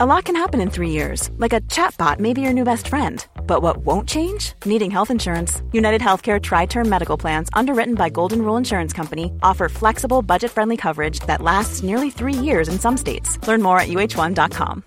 A 0.00 0.06
lot 0.06 0.26
can 0.26 0.36
happen 0.36 0.60
in 0.60 0.70
three 0.70 0.90
years, 0.90 1.28
like 1.38 1.52
a 1.52 1.60
chatbot 1.62 2.20
may 2.20 2.32
be 2.32 2.40
your 2.40 2.52
new 2.52 2.62
best 2.62 2.86
friend. 2.86 3.26
But 3.48 3.62
what 3.62 3.78
won't 3.78 4.08
change? 4.08 4.52
Needing 4.64 4.92
health 4.92 5.10
insurance. 5.10 5.60
United 5.72 6.00
Healthcare 6.00 6.40
Tri 6.40 6.66
Term 6.66 6.88
Medical 6.88 7.18
Plans, 7.18 7.50
underwritten 7.52 7.96
by 7.96 8.08
Golden 8.08 8.42
Rule 8.42 8.56
Insurance 8.56 8.92
Company, 8.92 9.32
offer 9.42 9.68
flexible, 9.68 10.22
budget 10.22 10.52
friendly 10.52 10.76
coverage 10.76 11.18
that 11.26 11.42
lasts 11.42 11.82
nearly 11.82 12.10
three 12.10 12.32
years 12.32 12.68
in 12.68 12.78
some 12.78 12.96
states. 12.96 13.44
Learn 13.48 13.60
more 13.60 13.80
at 13.80 13.88
uh1.com. 13.88 14.84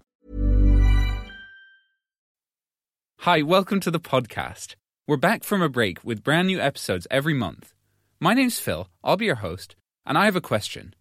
Hi, 3.19 3.41
welcome 3.41 3.81
to 3.81 3.91
the 3.91 3.99
podcast. 3.99 4.75
We're 5.09 5.17
back 5.17 5.43
from 5.43 5.61
a 5.61 5.67
break 5.67 6.05
with 6.05 6.23
brand 6.23 6.47
new 6.47 6.61
episodes 6.61 7.05
every 7.11 7.33
month. 7.33 7.73
My 8.21 8.33
name's 8.33 8.59
Phil, 8.59 8.87
I'll 9.03 9.17
be 9.17 9.25
your 9.25 9.35
host, 9.43 9.75
and 10.05 10.17
I 10.17 10.23
have 10.23 10.37
a 10.37 10.41
question. 10.41 10.93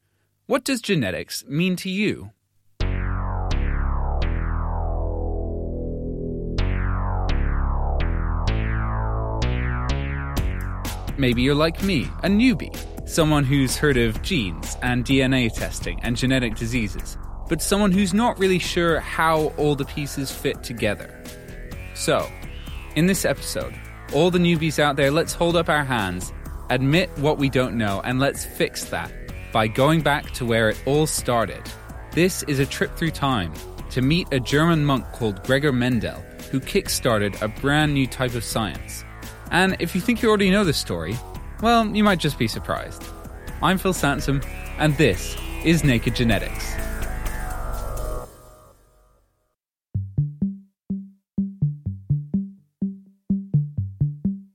What 0.46 0.64
does 0.64 0.80
genetics 0.80 1.44
mean 1.46 1.76
to 1.76 1.88
you? 1.88 2.32
Maybe 11.20 11.42
you're 11.42 11.54
like 11.54 11.82
me, 11.82 12.04
a 12.22 12.28
newbie, 12.28 12.74
someone 13.06 13.44
who's 13.44 13.76
heard 13.76 13.98
of 13.98 14.22
genes 14.22 14.78
and 14.80 15.04
DNA 15.04 15.52
testing 15.52 16.00
and 16.02 16.16
genetic 16.16 16.54
diseases, 16.54 17.18
but 17.46 17.60
someone 17.60 17.92
who's 17.92 18.14
not 18.14 18.38
really 18.38 18.58
sure 18.58 19.00
how 19.00 19.52
all 19.58 19.74
the 19.74 19.84
pieces 19.84 20.32
fit 20.32 20.62
together. 20.62 21.22
So, 21.92 22.26
in 22.96 23.04
this 23.04 23.26
episode, 23.26 23.74
all 24.14 24.30
the 24.30 24.38
newbies 24.38 24.78
out 24.78 24.96
there, 24.96 25.10
let's 25.10 25.34
hold 25.34 25.56
up 25.56 25.68
our 25.68 25.84
hands, 25.84 26.32
admit 26.70 27.10
what 27.18 27.36
we 27.36 27.50
don't 27.50 27.76
know, 27.76 28.00
and 28.02 28.18
let's 28.18 28.46
fix 28.46 28.86
that 28.86 29.12
by 29.52 29.68
going 29.68 30.00
back 30.00 30.30
to 30.30 30.46
where 30.46 30.70
it 30.70 30.82
all 30.86 31.06
started. 31.06 31.62
This 32.12 32.44
is 32.44 32.60
a 32.60 32.66
trip 32.66 32.96
through 32.96 33.10
time 33.10 33.52
to 33.90 34.00
meet 34.00 34.26
a 34.32 34.40
German 34.40 34.86
monk 34.86 35.04
called 35.12 35.44
Gregor 35.44 35.70
Mendel, 35.70 36.24
who 36.50 36.60
kick-started 36.60 37.36
a 37.42 37.48
brand 37.48 37.92
new 37.92 38.06
type 38.06 38.34
of 38.34 38.42
science. 38.42 39.04
And 39.50 39.76
if 39.80 39.94
you 39.94 40.00
think 40.00 40.22
you 40.22 40.28
already 40.28 40.50
know 40.50 40.64
this 40.64 40.78
story, 40.78 41.18
well, 41.60 41.86
you 41.86 42.04
might 42.04 42.20
just 42.20 42.38
be 42.38 42.46
surprised. 42.46 43.04
I'm 43.62 43.78
Phil 43.78 43.92
Sansom, 43.92 44.42
and 44.78 44.96
this 44.96 45.36
is 45.64 45.84
Naked 45.84 46.14
Genetics. 46.14 46.74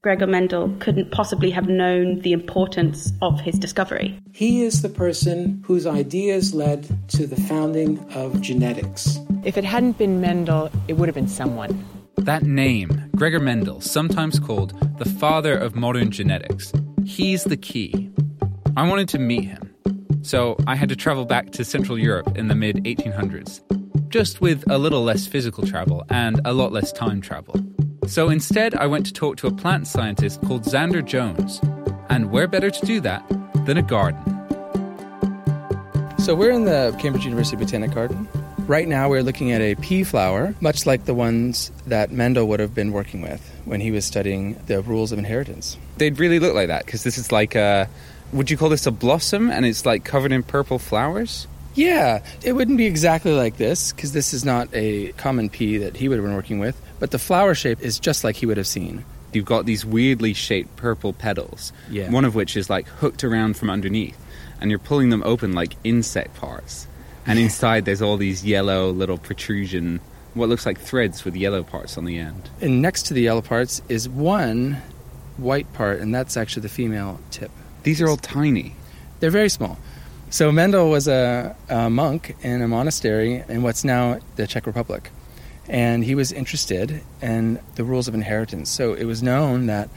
Gregor 0.02 0.28
Mendel 0.28 0.74
couldn't 0.80 1.12
possibly 1.12 1.50
have 1.50 1.68
known 1.68 2.20
the 2.20 2.32
importance 2.32 3.12
of 3.24 3.42
his 3.42 3.58
discovery. 3.58 4.20
He 4.32 4.62
is 4.62 4.84
the 4.84 4.90
person 4.90 5.64
whose 5.66 5.88
ideas 5.88 6.54
led 6.54 6.88
to 7.10 7.26
the 7.26 7.36
founding 7.36 8.00
of 8.14 8.40
genetics. 8.40 9.18
If 9.44 9.58
it 9.58 9.64
hadn't 9.64 9.98
been 9.98 10.22
Mendel, 10.22 10.70
it 10.88 10.94
would 10.94 11.08
have 11.08 11.16
been 11.16 11.28
someone. 11.28 11.84
That 12.18 12.44
name, 12.44 13.10
Gregor 13.16 13.40
Mendel, 13.40 13.82
sometimes 13.82 14.40
called 14.40 14.74
the 14.98 15.06
father 15.06 15.58
of 15.58 15.76
modern 15.76 16.12
genetics, 16.12 16.74
he's 17.06 17.44
the 17.44 17.58
key. 17.58 18.10
I 18.76 18.88
wanted 18.88 19.10
to 19.10 19.20
meet 19.20 19.46
him. 19.46 19.74
So 20.22 20.58
I 20.66 20.76
had 20.76 20.90
to 20.90 20.96
travel 20.96 21.26
back 21.26 21.52
to 21.52 21.64
Central 21.64 22.00
Europe 22.00 22.36
in 22.38 22.48
the 22.48 22.56
mid 22.56 22.78
1800s, 22.78 23.62
just 24.10 24.42
with 24.42 24.64
a 24.70 24.78
little 24.78 25.04
less 25.04 25.28
physical 25.28 25.68
travel 25.68 26.04
and 26.10 26.42
a 26.46 26.54
lot 26.54 26.72
less 26.72 26.92
time 26.92 27.22
travel. 27.22 27.56
So 28.08 28.30
instead, 28.30 28.76
I 28.76 28.88
went 28.88 29.06
to 29.08 29.14
talk 29.14 29.38
to 29.38 29.48
a 29.48 29.52
plant 29.52 29.88
scientist 29.88 30.42
called 30.42 30.64
Xander 30.64 31.06
Jones. 31.06 31.60
And 32.10 32.32
where 32.32 32.48
better 32.48 32.70
to 32.70 32.86
do 32.86 33.00
that 33.02 33.24
than 33.66 33.78
a 33.78 33.82
garden? 33.82 34.24
So 36.20 36.34
we're 36.34 36.52
in 36.52 36.66
the 36.66 36.96
Cambridge 37.00 37.26
University 37.26 37.58
Botanic 37.58 37.92
Garden. 37.92 38.28
Right 38.68 38.88
now, 38.88 39.10
we're 39.10 39.22
looking 39.22 39.52
at 39.52 39.62
a 39.62 39.76
pea 39.76 40.04
flower, 40.04 40.56
much 40.60 40.88
like 40.88 41.06
the 41.06 41.14
ones 41.14 41.72
that 41.86 42.12
Mendel 42.12 42.48
would 42.48 42.60
have 42.60 42.74
been 42.74 42.92
working 42.92 43.22
with 43.22 43.40
when 43.66 43.80
he 43.80 43.92
was 43.92 44.06
studying 44.06 44.56
the 44.66 44.82
rules 44.82 45.12
of 45.12 45.20
inheritance. 45.20 45.78
They'd 45.98 46.18
really 46.20 46.40
look 46.40 46.56
like 46.56 46.70
that 46.70 46.86
because 46.86 47.04
this 47.04 47.18
is 47.20 47.32
like 47.32 47.54
a. 47.56 47.88
Would 48.34 48.50
you 48.50 48.58
call 48.58 48.70
this 48.70 48.88
a 48.88 48.92
blossom 48.92 49.52
and 49.52 49.68
it's 49.68 49.86
like 49.86 50.04
covered 50.04 50.32
in 50.32 50.42
purple 50.42 50.80
flowers? 50.80 51.48
Yeah, 51.76 52.24
it 52.44 52.54
wouldn't 52.54 52.78
be 52.80 52.88
exactly 52.88 53.34
like 53.34 53.58
this 53.58 53.92
because 53.94 54.14
this 54.14 54.34
is 54.34 54.44
not 54.44 54.68
a 54.74 55.12
common 55.14 55.50
pea 55.50 55.78
that 55.78 55.96
he 55.98 56.10
would 56.10 56.16
have 56.18 56.26
been 56.26 56.36
working 56.36 56.58
with, 56.58 56.80
but 57.00 57.12
the 57.12 57.20
flower 57.20 57.54
shape 57.54 57.82
is 57.82 58.00
just 58.00 58.24
like 58.24 58.36
he 58.36 58.48
would 58.48 58.58
have 58.58 58.66
seen. 58.68 59.06
You've 59.32 59.46
got 59.46 59.66
these 59.68 59.86
weirdly 59.86 60.34
shaped 60.34 60.76
purple 60.78 61.14
petals, 61.14 61.72
Yeah. 61.92 62.10
one 62.10 62.26
of 62.26 62.34
which 62.34 62.58
is 62.58 62.68
like 62.70 62.88
hooked 62.88 63.24
around 63.24 63.58
from 63.58 63.70
underneath, 63.70 64.18
and 64.60 64.72
you're 64.72 64.80
pulling 64.80 65.10
them 65.10 65.22
open 65.24 65.54
like 65.54 65.76
insect 65.84 66.34
parts. 66.36 66.88
And 67.26 67.40
inside 67.40 67.86
there's 67.86 68.02
all 68.02 68.18
these 68.18 68.46
yellow 68.46 68.92
little 68.92 69.18
protrusion, 69.18 70.00
what 70.34 70.50
looks 70.50 70.66
like 70.66 70.80
threads 70.80 71.26
with 71.26 71.36
yellow 71.36 71.64
parts 71.64 71.98
on 71.98 72.06
the 72.06 72.20
end. 72.20 72.50
And 72.62 72.82
next 72.82 73.04
to 73.08 73.14
the 73.14 73.22
yellow 73.22 73.42
parts 73.42 73.82
is 73.90 74.08
one 74.08 74.82
white 75.38 75.72
part, 75.74 76.00
and 76.00 76.14
that's 76.14 76.38
actually 76.38 76.62
the 76.62 76.70
female 76.70 77.20
tip. 77.32 77.52
These 77.84 78.02
are 78.02 78.08
all 78.08 78.18
tiny. 78.18 78.76
They're 79.20 79.32
very 79.32 79.50
small. 79.50 79.78
So 80.30 80.52
Mendel 80.52 80.90
was 80.90 81.08
a, 81.08 81.56
a 81.70 81.90
monk 81.90 82.36
in 82.42 82.62
a 82.62 82.68
monastery 82.68 83.44
in 83.48 83.64
what's 83.64 83.84
now 83.84 84.20
the 84.36 84.48
Czech 84.48 84.66
Republic. 84.66 85.12
And 85.68 86.04
he 86.04 86.14
was 86.14 86.32
interested 86.32 87.02
in 87.22 87.60
the 87.76 87.84
rules 87.84 88.08
of 88.08 88.14
inheritance. 88.14 88.70
So 88.70 88.94
it 88.94 89.06
was 89.06 89.24
known 89.24 89.68
that 89.68 89.90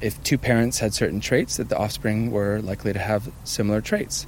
if 0.00 0.22
two 0.22 0.38
parents 0.38 0.78
had 0.78 0.94
certain 0.94 1.20
traits, 1.20 1.56
that 1.56 1.68
the 1.68 1.78
offspring 1.78 2.30
were 2.30 2.60
likely 2.60 2.92
to 2.92 2.98
have 2.98 3.30
similar 3.44 3.80
traits. 3.80 4.26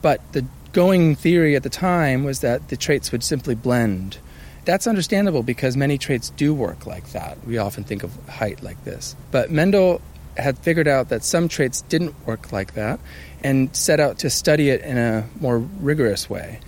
But 0.00 0.20
the 0.32 0.46
going 0.72 1.16
theory 1.16 1.56
at 1.56 1.62
the 1.62 1.70
time 1.70 2.24
was 2.24 2.40
that 2.40 2.68
the 2.68 2.76
traits 2.76 3.12
would 3.12 3.24
simply 3.24 3.54
blend. 3.54 4.18
That's 4.64 4.86
understandable 4.86 5.42
because 5.42 5.76
many 5.76 5.96
traits 5.96 6.30
do 6.30 6.52
work 6.52 6.86
like 6.86 7.12
that. 7.12 7.38
We 7.46 7.58
often 7.58 7.84
think 7.84 8.02
of 8.02 8.14
height 8.28 8.62
like 8.62 8.84
this. 8.84 9.16
But 9.30 9.50
Mendel 9.50 10.02
had 10.36 10.58
figured 10.58 10.86
out 10.86 11.08
that 11.08 11.24
some 11.24 11.48
traits 11.48 11.82
didn't 11.82 12.14
work 12.26 12.52
like 12.52 12.74
that 12.74 13.00
and 13.42 13.74
set 13.74 13.98
out 13.98 14.18
to 14.18 14.30
study 14.30 14.70
it 14.70 14.82
in 14.82 14.98
a 14.98 15.26
more 15.40 15.58
rigorous 15.58 16.28
way. 16.28 16.60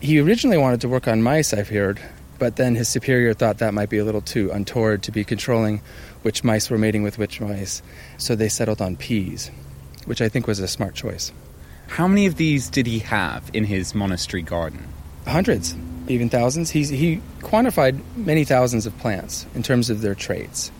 He 0.00 0.20
originally 0.20 0.58
wanted 0.58 0.80
to 0.82 0.88
work 0.88 1.08
on 1.08 1.22
mice, 1.22 1.54
I've 1.54 1.68
heard, 1.68 2.00
but 2.38 2.56
then 2.56 2.74
his 2.74 2.88
superior 2.88 3.34
thought 3.34 3.58
that 3.58 3.72
might 3.72 3.88
be 3.88 3.98
a 3.98 4.04
little 4.04 4.20
too 4.20 4.50
untoward 4.50 5.02
to 5.04 5.12
be 5.12 5.24
controlling 5.24 5.80
which 6.22 6.44
mice 6.44 6.70
were 6.70 6.78
mating 6.78 7.02
with 7.02 7.18
which 7.18 7.40
mice. 7.40 7.82
So 8.18 8.34
they 8.34 8.48
settled 8.48 8.82
on 8.82 8.96
peas, 8.96 9.50
which 10.04 10.20
I 10.20 10.28
think 10.28 10.46
was 10.46 10.58
a 10.58 10.68
smart 10.68 10.94
choice. 10.94 11.32
How 11.88 12.08
many 12.08 12.26
of 12.26 12.36
these 12.36 12.70
did 12.70 12.86
he 12.86 13.00
have 13.00 13.50
in 13.52 13.64
his 13.64 13.94
monastery 13.94 14.42
garden? 14.42 14.88
Hundreds, 15.26 15.76
even 16.08 16.28
thousands. 16.28 16.70
He's, 16.70 16.88
he 16.88 17.20
quantified 17.40 18.00
many 18.16 18.44
thousands 18.44 18.86
of 18.86 18.96
plants 18.98 19.46
in 19.54 19.62
terms 19.62 19.90
of 19.90 20.00
their 20.00 20.14
traits. 20.14 20.72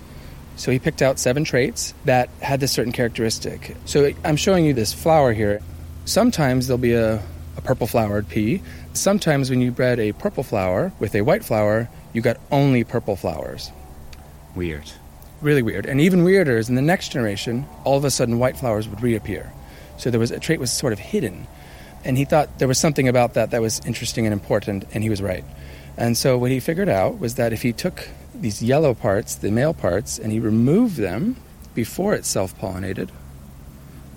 So 0.57 0.71
he 0.71 0.79
picked 0.79 1.03
out 1.03 1.19
seven 1.19 1.45
traits 1.45 1.95
that 2.05 2.29
had 2.41 2.61
this 2.61 2.73
certain 2.73 2.93
characteristic. 2.93 3.77
So 3.85 4.13
I'm 4.25 4.37
showing 4.37 4.65
you 4.65 4.75
this 4.75 4.93
flower 4.93 5.33
here. 5.33 5.61
Sometimes 6.05 6.67
there'll 6.67 6.79
be 6.79 6.93
a, 6.93 7.23
a 7.57 7.61
purple 7.63 7.87
flowered 7.87 8.29
pea. 8.29 8.63
Sometimes 8.93 9.51
when 9.51 9.61
you 9.61 9.71
bred 9.71 9.99
a 9.99 10.13
purple 10.13 10.43
flower 10.43 10.93
with 10.99 11.15
a 11.15 11.23
white 11.23 11.45
flower, 11.45 11.89
you 12.13 12.21
got 12.21 12.39
only 12.51 12.84
purple 12.84 13.17
flowers. 13.17 13.71
Weird. 14.55 14.91
Really 15.41 15.63
weird. 15.63 15.87
And 15.87 16.01
even 16.01 16.23
weirder 16.23 16.59
is 16.59 16.69
in 16.69 16.75
the 16.75 16.83
next 16.83 17.11
generation, 17.11 17.67
all 17.84 17.97
of 17.97 18.05
a 18.05 18.11
sudden 18.11 18.39
white 18.39 18.57
flowers 18.57 18.89
would 18.89 19.03
reappear. 19.03 19.53
So 19.97 20.10
there 20.10 20.20
was 20.20 20.30
a 20.30 20.38
trait 20.41 20.60
was 20.60 20.72
sort 20.72 20.92
of 20.92 20.98
hidden. 20.98 21.47
And 22.04 22.19
he 22.19 22.25
thought 22.25 22.58
there 22.58 22.69
was 22.69 22.78
something 22.78 23.06
about 23.08 23.34
that 23.34 23.50
that 23.53 23.60
was 23.60 23.80
interesting 23.86 24.26
and 24.26 24.32
important, 24.32 24.84
and 24.92 25.04
he 25.04 25.10
was 25.10 25.22
right. 25.22 25.44
And 25.97 26.16
so 26.16 26.36
what 26.38 26.50
he 26.50 26.58
figured 26.58 26.88
out 26.88 27.19
was 27.20 27.36
that 27.36 27.53
if 27.53 27.62
he 27.62 27.72
took 27.72 28.08
these 28.34 28.62
yellow 28.62 28.94
parts, 28.94 29.36
the 29.36 29.50
male 29.50 29.75
parts, 29.75 30.19
and 30.19 30.32
he 30.32 30.41
removed 30.41 30.97
them 30.97 31.36
before 31.75 32.14
it 32.14 32.25
self 32.25 32.58
pollinated, 32.58 33.10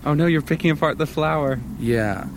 Oh 0.03 0.13
no, 0.13 0.25
you're 0.27 0.41
picking 0.41 0.71
apart 0.71 0.97
the 0.97 1.05
flower. 1.07 1.59
yeah. 1.79 2.27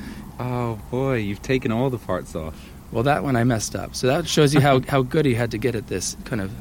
Oh 0.41 0.78
boy, 0.91 1.16
you've 1.16 1.43
taken 1.43 1.72
all 1.72 1.91
the 1.91 1.99
parts 1.99 2.37
off. 2.37 2.55
Well, 2.93 3.03
that 3.03 3.25
one 3.25 3.34
I 3.34 3.43
messed 3.44 3.75
up. 3.75 3.97
So 3.97 4.06
that 4.06 4.28
shows 4.28 4.55
you 4.55 4.60
how, 4.60 4.81
how 4.88 5.03
good 5.03 5.26
he 5.26 5.34
had 5.34 5.50
to 5.50 5.58
get 5.58 5.75
at 5.75 5.88
this 5.88 6.17
kind 6.25 6.41
of 6.41 6.52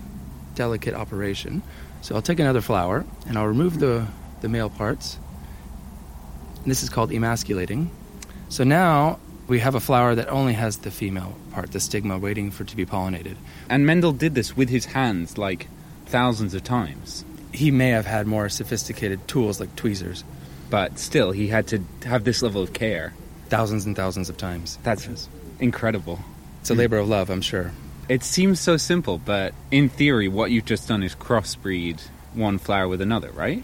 delicate 0.56 0.96
operation. 0.96 1.62
So 2.02 2.16
I'll 2.16 2.24
take 2.24 2.40
another 2.40 2.62
flower 2.62 3.06
and 3.28 3.38
I'll 3.38 3.46
remove 3.46 3.80
the, 3.80 4.08
the 4.42 4.50
male 4.50 4.70
parts. 4.72 5.20
And 6.68 6.72
this 6.74 6.84
is 6.84 6.90
called 6.90 7.14
emasculating. 7.14 7.90
So 8.50 8.66
now 8.66 9.20
we 9.48 9.60
have 9.60 9.74
a 9.74 9.80
flower 9.80 10.16
that 10.16 10.28
only 10.28 10.52
has 10.52 10.80
the 10.80 10.92
female 10.92 11.34
part, 11.54 11.72
the 11.72 11.80
stigma, 11.80 12.18
waiting 12.18 12.52
for 12.52 12.64
it 12.64 12.68
to 12.68 12.76
be 12.76 12.86
pollinated. 12.86 13.38
And 13.70 13.86
Mendel 13.86 14.12
did 14.12 14.36
this 14.36 14.58
with 14.58 14.68
his 14.68 14.84
hands 14.84 15.38
like 15.38 15.70
thousands 16.08 16.54
of 16.54 16.66
times. 16.66 17.24
He 17.54 17.72
may 17.72 17.92
have 17.92 18.06
had 18.06 18.28
more 18.28 18.50
sophisticated 18.50 19.30
tools 19.30 19.62
like 19.62 19.78
tweezers, 19.78 20.26
But 20.70 21.00
still, 21.00 21.32
he 21.32 21.48
had 21.48 21.68
to 21.68 21.86
have 22.04 22.26
this 22.26 22.42
level 22.42 22.62
of 22.62 22.74
care. 22.74 23.14
thousands 23.48 23.86
and 23.86 23.96
thousands 23.96 24.30
of 24.30 24.36
times. 24.36 24.78
That's 24.84 25.30
incredible. 25.62 26.20
It's 26.60 26.70
a 26.70 26.74
hmm. 26.74 26.80
labor 26.80 26.98
of 26.98 27.08
love, 27.08 27.30
I'm 27.30 27.40
sure. 27.40 27.72
It 28.10 28.26
seems 28.26 28.60
so 28.60 28.76
simple, 28.76 29.20
but 29.20 29.54
in 29.72 29.88
theory, 29.88 30.28
what 30.28 30.52
you've 30.52 30.66
just 30.66 30.90
done 30.90 31.02
is 31.02 31.16
crossbreed 31.16 32.02
one 32.34 32.58
flower 32.58 32.90
with 32.90 33.00
another, 33.00 33.32
right? 33.32 33.64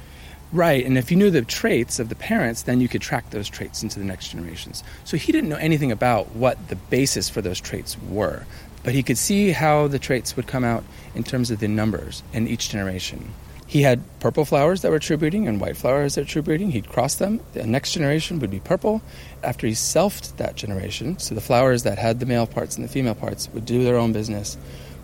Right, 0.54 0.86
and 0.86 1.00
if 1.00 1.10
you 1.10 1.18
knew 1.18 1.32
the 1.32 1.42
traits 1.42 1.98
of 1.98 2.10
the 2.10 2.16
parents, 2.16 2.62
then 2.62 2.80
you 2.80 2.88
could 2.88 3.02
track 3.02 3.32
those 3.32 3.50
traits 3.50 3.82
into 3.82 3.98
the 3.98 4.06
next 4.06 4.28
generations. 4.28 4.84
So 5.04 5.18
he 5.18 5.32
didn't 5.32 5.50
know 5.50 5.56
anything 5.56 5.92
about 5.92 6.36
what 6.36 6.70
the 6.70 6.76
basis 6.76 7.28
for 7.28 7.42
those 7.42 7.60
traits 7.60 7.98
were. 8.08 8.46
but 8.84 8.94
he 8.94 9.02
could 9.02 9.18
see 9.18 9.52
how 9.52 9.88
the 9.88 10.00
traits 10.00 10.36
would 10.36 10.46
come 10.46 10.64
out 10.64 10.84
in 11.16 11.24
terms 11.24 11.50
of 11.50 11.60
the 11.60 11.68
numbers 11.68 12.22
in 12.34 12.48
each 12.48 12.70
generation. 12.70 13.34
He 13.66 13.82
had 13.82 14.04
purple 14.20 14.46
flowers 14.46 14.82
that 14.82 14.92
were 14.92 15.00
true 15.00 15.18
breeding 15.18 15.48
and 15.48 15.60
white 15.60 15.78
flowers 15.78 16.16
that 16.16 16.22
were 16.22 16.28
true 16.28 16.42
breeding. 16.42 16.72
He'd 16.72 16.90
cross 16.90 17.16
them. 17.16 17.40
The 17.54 17.66
next 17.66 17.94
generation 17.94 18.40
would 18.40 18.52
be 18.52 18.60
purple. 18.60 19.02
After 19.42 19.66
he 19.66 19.74
selfed 19.74 20.36
that 20.38 20.56
generation, 20.56 21.18
so 21.18 21.34
the 21.34 21.42
flowers 21.42 21.84
that 21.84 21.98
had 21.98 22.20
the 22.20 22.26
male 22.26 22.46
parts 22.46 22.76
and 22.76 22.84
the 22.84 22.90
female 22.90 23.16
parts 23.16 23.50
would 23.54 23.66
do 23.66 23.84
their 23.84 23.98
own 23.98 24.14
business. 24.14 24.58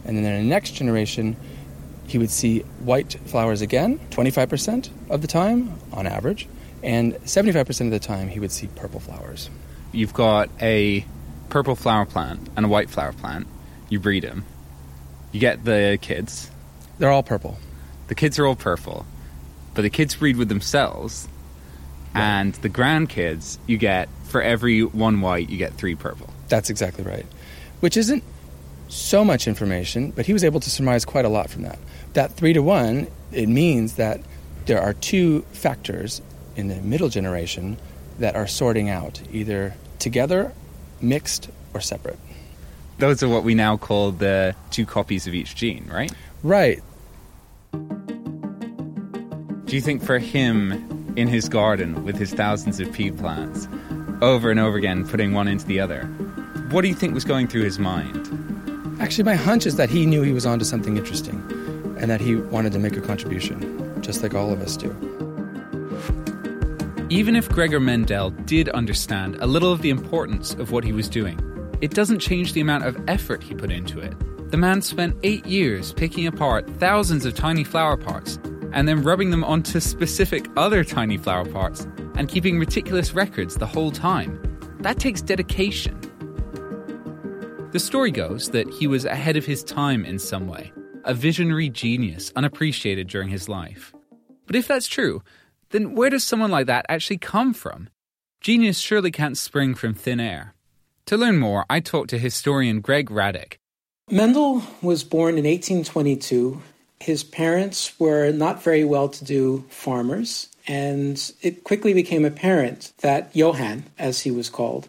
And 0.05 0.17
then 0.17 0.25
in 0.25 0.43
the 0.43 0.49
next 0.49 0.71
generation, 0.71 1.35
he 2.09 2.17
would 2.17 2.31
see 2.31 2.59
white 2.79 3.13
flowers 3.25 3.61
again, 3.61 3.99
25% 4.09 4.89
of 5.09 5.21
the 5.21 5.27
time 5.27 5.79
on 5.93 6.07
average, 6.07 6.47
and 6.83 7.13
75% 7.15 7.81
of 7.81 7.91
the 7.91 7.99
time 7.99 8.27
he 8.27 8.39
would 8.39 8.51
see 8.51 8.67
purple 8.67 8.99
flowers. 8.99 9.49
You've 9.91 10.13
got 10.13 10.49
a 10.61 11.05
purple 11.49 11.75
flower 11.75 12.05
plant 12.05 12.49
and 12.55 12.65
a 12.65 12.69
white 12.69 12.89
flower 12.89 13.13
plant. 13.13 13.47
You 13.89 13.99
breed 13.99 14.23
them. 14.23 14.45
You 15.31 15.39
get 15.39 15.65
the 15.65 15.97
kids. 16.01 16.49
They're 16.97 17.11
all 17.11 17.23
purple. 17.23 17.57
The 18.07 18.15
kids 18.15 18.39
are 18.39 18.45
all 18.45 18.55
purple, 18.55 19.05
but 19.73 19.83
the 19.83 19.89
kids 19.89 20.15
breed 20.15 20.37
with 20.37 20.49
themselves. 20.49 21.27
Right. 22.15 22.21
And 22.21 22.53
the 22.55 22.69
grandkids, 22.69 23.59
you 23.67 23.77
get 23.77 24.09
for 24.23 24.41
every 24.41 24.83
one 24.83 25.21
white, 25.21 25.49
you 25.49 25.57
get 25.57 25.73
three 25.73 25.95
purple. 25.95 26.29
That's 26.47 26.69
exactly 26.69 27.03
right. 27.03 27.25
Which 27.79 27.97
isn't 27.97 28.23
so 28.89 29.23
much 29.23 29.47
information, 29.47 30.11
but 30.11 30.25
he 30.25 30.33
was 30.33 30.43
able 30.43 30.59
to 30.59 30.69
surmise 30.69 31.05
quite 31.05 31.25
a 31.25 31.29
lot 31.29 31.49
from 31.49 31.61
that. 31.61 31.79
That 32.13 32.33
three 32.33 32.53
to 32.53 32.61
one, 32.61 33.07
it 33.31 33.47
means 33.47 33.95
that 33.95 34.19
there 34.65 34.81
are 34.81 34.93
two 34.93 35.41
factors 35.53 36.21
in 36.55 36.67
the 36.67 36.75
middle 36.75 37.09
generation 37.09 37.77
that 38.17 38.35
are 38.35 38.47
sorting 38.47 38.89
out, 38.89 39.21
either 39.31 39.75
together, 39.99 40.51
mixed, 41.01 41.49
or 41.73 41.81
separate. 41.81 42.19
Those 42.97 43.23
are 43.23 43.29
what 43.29 43.43
we 43.43 43.55
now 43.55 43.77
call 43.77 44.11
the 44.11 44.55
two 44.71 44.85
copies 44.85 45.25
of 45.25 45.33
each 45.33 45.55
gene, 45.55 45.87
right? 45.89 46.11
Right. 46.43 46.83
Do 47.71 49.75
you 49.75 49.81
think 49.81 50.03
for 50.03 50.19
him 50.19 51.13
in 51.15 51.27
his 51.27 51.47
garden 51.47 52.03
with 52.03 52.17
his 52.17 52.33
thousands 52.33 52.79
of 52.79 52.91
pea 52.91 53.11
plants, 53.11 53.67
over 54.21 54.51
and 54.51 54.59
over 54.59 54.77
again 54.77 55.07
putting 55.07 55.33
one 55.33 55.47
into 55.47 55.65
the 55.65 55.79
other, 55.79 56.03
what 56.71 56.81
do 56.81 56.87
you 56.87 56.95
think 56.95 57.13
was 57.13 57.23
going 57.23 57.47
through 57.47 57.63
his 57.63 57.79
mind? 57.79 58.58
Actually, 58.99 59.23
my 59.23 59.35
hunch 59.35 59.65
is 59.65 59.77
that 59.77 59.89
he 59.89 60.05
knew 60.05 60.21
he 60.21 60.33
was 60.33 60.45
onto 60.45 60.65
something 60.65 60.97
interesting 60.97 61.41
and 61.99 62.11
that 62.11 62.19
he 62.19 62.35
wanted 62.35 62.73
to 62.73 62.79
make 62.79 62.97
a 62.97 63.01
contribution, 63.01 64.01
just 64.01 64.21
like 64.21 64.33
all 64.33 64.51
of 64.51 64.61
us 64.61 64.75
do. 64.75 64.89
Even 67.09 67.35
if 67.35 67.49
Gregor 67.49 67.79
Mendel 67.79 68.29
did 68.45 68.69
understand 68.69 69.35
a 69.39 69.47
little 69.47 69.71
of 69.71 69.81
the 69.81 69.89
importance 69.89 70.53
of 70.53 70.71
what 70.71 70.83
he 70.83 70.91
was 70.91 71.09
doing, 71.09 71.39
it 71.81 71.91
doesn't 71.91 72.19
change 72.19 72.53
the 72.53 72.61
amount 72.61 72.85
of 72.85 73.01
effort 73.07 73.41
he 73.41 73.55
put 73.55 73.71
into 73.71 73.99
it. 73.99 74.13
The 74.51 74.57
man 74.57 74.81
spent 74.81 75.15
eight 75.23 75.45
years 75.45 75.93
picking 75.93 76.27
apart 76.27 76.69
thousands 76.77 77.25
of 77.25 77.35
tiny 77.35 77.63
flower 77.63 77.95
parts 77.95 78.37
and 78.73 78.87
then 78.87 79.01
rubbing 79.01 79.29
them 79.29 79.43
onto 79.43 79.79
specific 79.79 80.45
other 80.57 80.83
tiny 80.83 81.17
flower 81.17 81.45
parts 81.45 81.87
and 82.15 82.27
keeping 82.27 82.59
meticulous 82.59 83.13
records 83.13 83.55
the 83.55 83.65
whole 83.65 83.91
time. 83.91 84.39
That 84.81 84.99
takes 84.99 85.21
dedication. 85.21 85.99
The 87.71 87.79
story 87.79 88.11
goes 88.11 88.49
that 88.51 88.69
he 88.69 88.87
was 88.87 89.05
ahead 89.05 89.37
of 89.37 89.45
his 89.45 89.63
time 89.63 90.03
in 90.05 90.19
some 90.19 90.47
way, 90.47 90.71
a 91.03 91.13
visionary 91.13 91.69
genius 91.69 92.31
unappreciated 92.35 93.07
during 93.07 93.29
his 93.29 93.47
life. 93.47 93.93
But 94.47 94.55
if 94.55 94.67
that's 94.67 94.87
true, 94.87 95.21
then 95.69 95.93
where 95.93 96.09
does 96.09 96.23
someone 96.23 96.51
like 96.51 96.65
that 96.67 96.85
actually 96.89 97.19
come 97.19 97.53
from? 97.53 97.89
Genius 98.41 98.79
surely 98.79 99.11
can't 99.11 99.37
spring 99.37 99.75
from 99.75 99.93
thin 99.93 100.19
air. 100.19 100.55
To 101.05 101.17
learn 101.17 101.37
more, 101.37 101.65
I 101.69 101.79
talked 101.79 102.09
to 102.11 102.17
historian 102.17 102.81
Greg 102.81 103.09
Radick. 103.09 103.57
Mendel 104.09 104.63
was 104.81 105.03
born 105.03 105.37
in 105.37 105.45
1822 105.45 106.61
his 106.99 107.23
parents 107.23 107.97
were 107.99 108.31
not 108.31 108.61
very 108.61 108.83
well 108.83 109.07
to 109.09 109.23
do 109.23 109.65
farmers, 109.69 110.49
and 110.67 111.31
it 111.41 111.63
quickly 111.63 111.93
became 111.93 112.25
apparent 112.25 112.91
that 112.99 113.33
Johann, 113.35 113.85
as 113.97 114.21
he 114.21 114.31
was 114.31 114.49
called, 114.49 114.87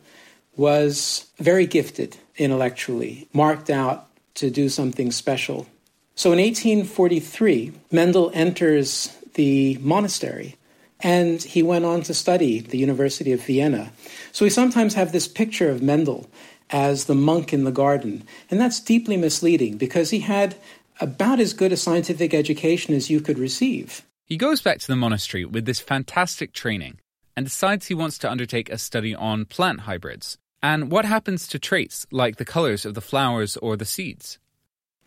was 0.57 1.27
very 1.39 1.67
gifted 1.67 2.17
intellectually, 2.41 3.29
marked 3.33 3.71
out 3.71 4.09
to 4.35 4.51
do 4.51 4.69
something 4.69 5.13
special. 5.13 5.67
So 6.15 6.33
in 6.33 6.39
1843, 6.39 7.73
Mendel 7.93 8.31
enters 8.35 9.17
the 9.35 9.79
monastery 9.81 10.57
and 11.01 11.43
he 11.43 11.63
went 11.63 11.85
on 11.85 12.03
to 12.03 12.15
study 12.15 12.61
the 12.61 12.79
University 12.79 13.33
of 13.33 13.45
Vienna. 13.45 13.93
So 14.33 14.45
we 14.45 14.51
sometimes 14.51 14.95
have 14.95 15.13
this 15.13 15.29
picture 15.29 15.71
of 15.71 15.83
Mendel 15.83 16.29
as 16.71 17.07
the 17.07 17.15
monk 17.15 17.53
in 17.53 17.65
the 17.65 17.73
garden, 17.73 18.23
and 18.51 18.61
that's 18.61 18.81
deeply 18.81 19.17
misleading 19.17 19.77
because 19.77 20.11
he 20.11 20.21
had 20.21 20.57
about 21.01 21.41
as 21.41 21.53
good 21.53 21.73
a 21.73 21.77
scientific 21.77 22.35
education 22.35 22.95
as 22.95 23.11
you 23.11 23.21
could 23.21 23.39
receive. 23.39 24.03
He 24.27 24.37
goes 24.37 24.61
back 24.61 24.79
to 24.79 24.87
the 24.87 24.97
monastery 24.97 25.45
with 25.45 25.65
this 25.65 25.81
fantastic 25.81 26.53
training 26.53 26.99
and 27.37 27.47
decides 27.47 27.87
he 27.87 27.95
wants 27.95 28.19
to 28.19 28.31
undertake 28.31 28.71
a 28.71 28.79
study 28.79 29.15
on 29.15 29.47
plant 29.47 29.81
hybrids 29.81 30.39
and 30.63 30.91
what 30.91 31.05
happens 31.05 31.47
to 31.49 31.59
traits 31.59 32.07
like 32.11 32.37
the 32.37 32.45
colors 32.45 32.85
of 32.85 32.95
the 32.95 33.01
flowers 33.01 33.57
or 33.57 33.77
the 33.77 33.85
seeds. 33.85 34.39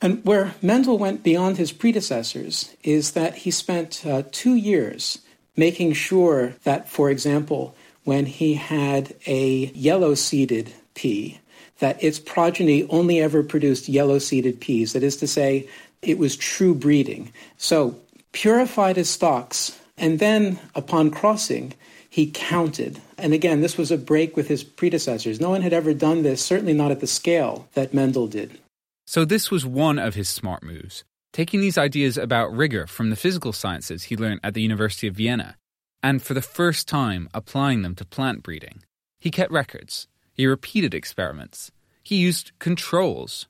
And 0.02 0.24
where 0.26 0.54
Mendel 0.62 0.98
went 0.98 1.24
beyond 1.24 1.58
his 1.58 1.72
predecessors 1.72 2.76
is 2.84 3.12
that 3.12 3.36
he 3.36 3.52
spent 3.52 4.06
uh, 4.06 4.24
two 4.32 4.56
years 4.56 5.20
making 5.56 5.94
sure 5.94 6.56
that, 6.64 6.90
for 6.90 7.10
example, 7.10 7.76
when 8.04 8.26
he 8.26 8.56
had 8.56 9.16
a 9.28 9.68
yellow 9.74 10.14
seeded 10.14 10.74
pea, 10.94 11.40
that 11.80 12.04
its 12.04 12.20
progeny 12.20 12.86
only 12.90 13.22
ever 13.22 13.44
produced 13.44 13.88
yellow 13.88 14.20
seeded 14.20 14.60
peas. 14.60 14.94
That 14.94 15.04
is 15.04 15.18
to 15.18 15.28
say, 15.28 15.70
it 16.02 16.18
was 16.18 16.36
true 16.36 16.76
breeding. 16.76 17.32
So, 17.58 17.96
purified 18.34 18.98
his 18.98 19.10
stocks, 19.10 19.80
and 19.98 20.20
then 20.20 20.60
upon 20.76 21.12
crossing, 21.12 21.74
he 22.14 22.30
counted. 22.30 23.02
And 23.18 23.34
again, 23.34 23.62
this 23.62 23.76
was 23.76 23.90
a 23.90 23.98
break 23.98 24.38
with 24.38 24.48
his 24.48 24.64
predecessors. 24.64 25.42
No 25.42 25.50
one 25.50 25.64
had 25.64 25.74
ever 25.74 25.96
done 25.96 26.22
this, 26.22 26.46
certainly 26.46 26.76
not 26.76 26.92
at 26.92 27.00
the 27.00 27.08
scale 27.08 27.68
that 27.74 27.92
Mendel 27.92 28.28
did. 28.28 28.60
So, 29.08 29.26
this 29.26 29.50
was 29.50 29.66
one 29.66 29.98
of 29.98 30.14
his 30.14 30.30
smart 30.30 30.62
moves, 30.62 31.04
taking 31.32 31.60
these 31.60 31.76
ideas 31.76 32.16
about 32.16 32.56
rigor 32.56 32.86
from 32.86 33.10
the 33.10 33.16
physical 33.16 33.52
sciences 33.52 34.04
he 34.04 34.16
learned 34.16 34.42
at 34.44 34.54
the 34.54 34.62
University 34.62 35.08
of 35.08 35.16
Vienna, 35.16 35.58
and 36.04 36.22
for 36.22 36.36
the 36.36 36.42
first 36.44 36.88
time 36.88 37.30
applying 37.34 37.82
them 37.82 37.96
to 37.96 38.06
plant 38.06 38.44
breeding. 38.44 38.84
He 39.20 39.32
kept 39.32 39.52
records, 39.52 40.08
he 40.36 40.46
repeated 40.46 40.94
experiments, 40.94 41.72
he 42.04 42.18
used 42.18 42.52
controls 42.60 43.48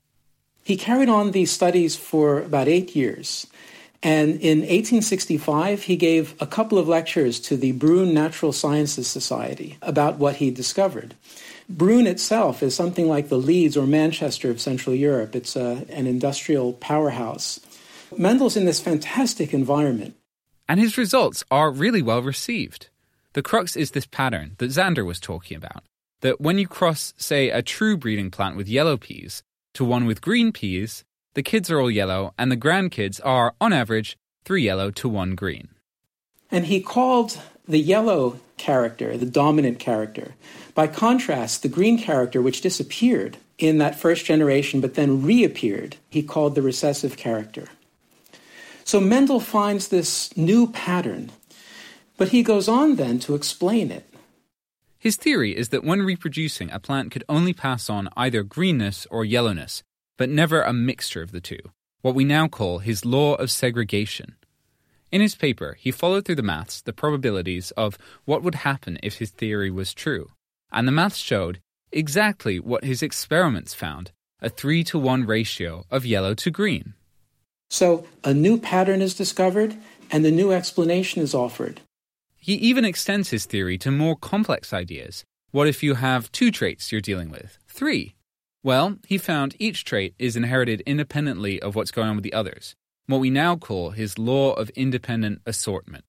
he 0.64 0.78
carried 0.78 1.10
on 1.10 1.32
these 1.32 1.52
studies 1.52 1.94
for 1.94 2.40
about 2.40 2.68
eight 2.68 2.96
years. 2.96 3.46
And 4.04 4.38
in 4.42 4.58
1865, 4.58 5.84
he 5.84 5.96
gave 5.96 6.34
a 6.38 6.46
couple 6.46 6.76
of 6.76 6.86
lectures 6.86 7.40
to 7.40 7.56
the 7.56 7.72
Brünn 7.72 8.12
Natural 8.12 8.52
Sciences 8.52 9.06
Society 9.06 9.78
about 9.80 10.18
what 10.18 10.36
he 10.36 10.50
discovered. 10.50 11.14
Brünn 11.72 12.06
itself 12.06 12.62
is 12.62 12.74
something 12.74 13.08
like 13.08 13.30
the 13.30 13.38
Leeds 13.38 13.78
or 13.78 13.86
Manchester 13.86 14.50
of 14.50 14.60
Central 14.60 14.94
Europe. 14.94 15.34
It's 15.34 15.56
a, 15.56 15.86
an 15.88 16.06
industrial 16.06 16.74
powerhouse. 16.74 17.58
Mendel's 18.18 18.58
in 18.58 18.66
this 18.66 18.78
fantastic 18.80 19.54
environment. 19.54 20.14
And 20.68 20.78
his 20.78 20.98
results 20.98 21.42
are 21.50 21.70
really 21.70 22.02
well 22.02 22.20
received. 22.20 22.90
The 23.32 23.42
crux 23.42 23.74
is 23.74 23.92
this 23.92 24.06
pattern 24.06 24.56
that 24.58 24.70
Xander 24.70 25.04
was 25.04 25.18
talking 25.18 25.56
about 25.56 25.82
that 26.20 26.42
when 26.42 26.58
you 26.58 26.68
cross, 26.68 27.14
say, 27.16 27.48
a 27.48 27.62
true 27.62 27.96
breeding 27.96 28.30
plant 28.30 28.56
with 28.56 28.68
yellow 28.68 28.98
peas, 28.98 29.42
to 29.72 29.84
one 29.84 30.04
with 30.04 30.20
green 30.20 30.52
peas, 30.52 31.04
the 31.34 31.42
kids 31.42 31.70
are 31.70 31.80
all 31.80 31.90
yellow, 31.90 32.32
and 32.38 32.50
the 32.50 32.56
grandkids 32.56 33.20
are, 33.24 33.54
on 33.60 33.72
average, 33.72 34.16
three 34.44 34.62
yellow 34.62 34.90
to 34.92 35.08
one 35.08 35.34
green. 35.34 35.68
And 36.50 36.66
he 36.66 36.80
called 36.80 37.40
the 37.66 37.78
yellow 37.78 38.38
character 38.56 39.16
the 39.16 39.26
dominant 39.26 39.78
character. 39.78 40.34
By 40.74 40.86
contrast, 40.86 41.62
the 41.62 41.68
green 41.68 41.98
character, 41.98 42.40
which 42.40 42.60
disappeared 42.60 43.36
in 43.58 43.78
that 43.78 43.98
first 43.98 44.24
generation 44.24 44.80
but 44.80 44.94
then 44.94 45.22
reappeared, 45.22 45.96
he 46.10 46.22
called 46.22 46.54
the 46.54 46.62
recessive 46.62 47.16
character. 47.16 47.68
So 48.84 49.00
Mendel 49.00 49.40
finds 49.40 49.88
this 49.88 50.36
new 50.36 50.68
pattern, 50.68 51.32
but 52.16 52.28
he 52.28 52.42
goes 52.42 52.68
on 52.68 52.96
then 52.96 53.18
to 53.20 53.34
explain 53.34 53.90
it. 53.90 54.04
His 54.98 55.16
theory 55.16 55.56
is 55.56 55.68
that 55.68 55.84
when 55.84 56.02
reproducing, 56.02 56.70
a 56.70 56.78
plant 56.78 57.10
could 57.10 57.24
only 57.28 57.52
pass 57.52 57.90
on 57.90 58.08
either 58.16 58.42
greenness 58.42 59.06
or 59.10 59.24
yellowness, 59.24 59.82
but 60.16 60.28
never 60.28 60.62
a 60.62 60.72
mixture 60.72 61.22
of 61.22 61.32
the 61.32 61.40
two, 61.40 61.60
what 62.02 62.14
we 62.14 62.24
now 62.24 62.48
call 62.48 62.78
his 62.78 63.04
law 63.04 63.34
of 63.34 63.50
segregation. 63.50 64.36
In 65.10 65.20
his 65.20 65.34
paper, 65.34 65.76
he 65.78 65.90
followed 65.90 66.24
through 66.24 66.34
the 66.36 66.42
maths 66.42 66.82
the 66.82 66.92
probabilities 66.92 67.70
of 67.72 67.98
what 68.24 68.42
would 68.42 68.56
happen 68.56 68.98
if 69.02 69.18
his 69.18 69.30
theory 69.30 69.70
was 69.70 69.94
true, 69.94 70.30
and 70.72 70.88
the 70.88 70.92
maths 70.92 71.18
showed 71.18 71.60
exactly 71.92 72.58
what 72.58 72.84
his 72.84 73.02
experiments 73.02 73.74
found 73.74 74.10
a 74.42 74.50
3 74.50 74.84
to 74.84 74.98
1 74.98 75.24
ratio 75.24 75.84
of 75.90 76.04
yellow 76.04 76.34
to 76.34 76.50
green. 76.50 76.94
So, 77.70 78.06
a 78.22 78.34
new 78.34 78.58
pattern 78.58 79.00
is 79.00 79.14
discovered, 79.14 79.76
and 80.10 80.26
a 80.26 80.30
new 80.30 80.52
explanation 80.52 81.22
is 81.22 81.34
offered. 81.34 81.80
He 82.36 82.54
even 82.54 82.84
extends 82.84 83.30
his 83.30 83.46
theory 83.46 83.78
to 83.78 83.90
more 83.90 84.16
complex 84.16 84.72
ideas. 84.72 85.24
What 85.50 85.66
if 85.66 85.82
you 85.82 85.94
have 85.94 86.30
two 86.30 86.50
traits 86.50 86.92
you're 86.92 87.00
dealing 87.00 87.30
with? 87.30 87.58
Three. 87.68 88.16
Well, 88.64 88.96
he 89.06 89.18
found 89.18 89.54
each 89.58 89.84
trait 89.84 90.14
is 90.18 90.36
inherited 90.36 90.80
independently 90.86 91.60
of 91.60 91.74
what's 91.74 91.90
going 91.90 92.08
on 92.08 92.16
with 92.16 92.24
the 92.24 92.32
others, 92.32 92.74
what 93.06 93.20
we 93.20 93.28
now 93.28 93.56
call 93.56 93.90
his 93.90 94.18
law 94.18 94.54
of 94.54 94.70
independent 94.70 95.42
assortment. 95.44 96.06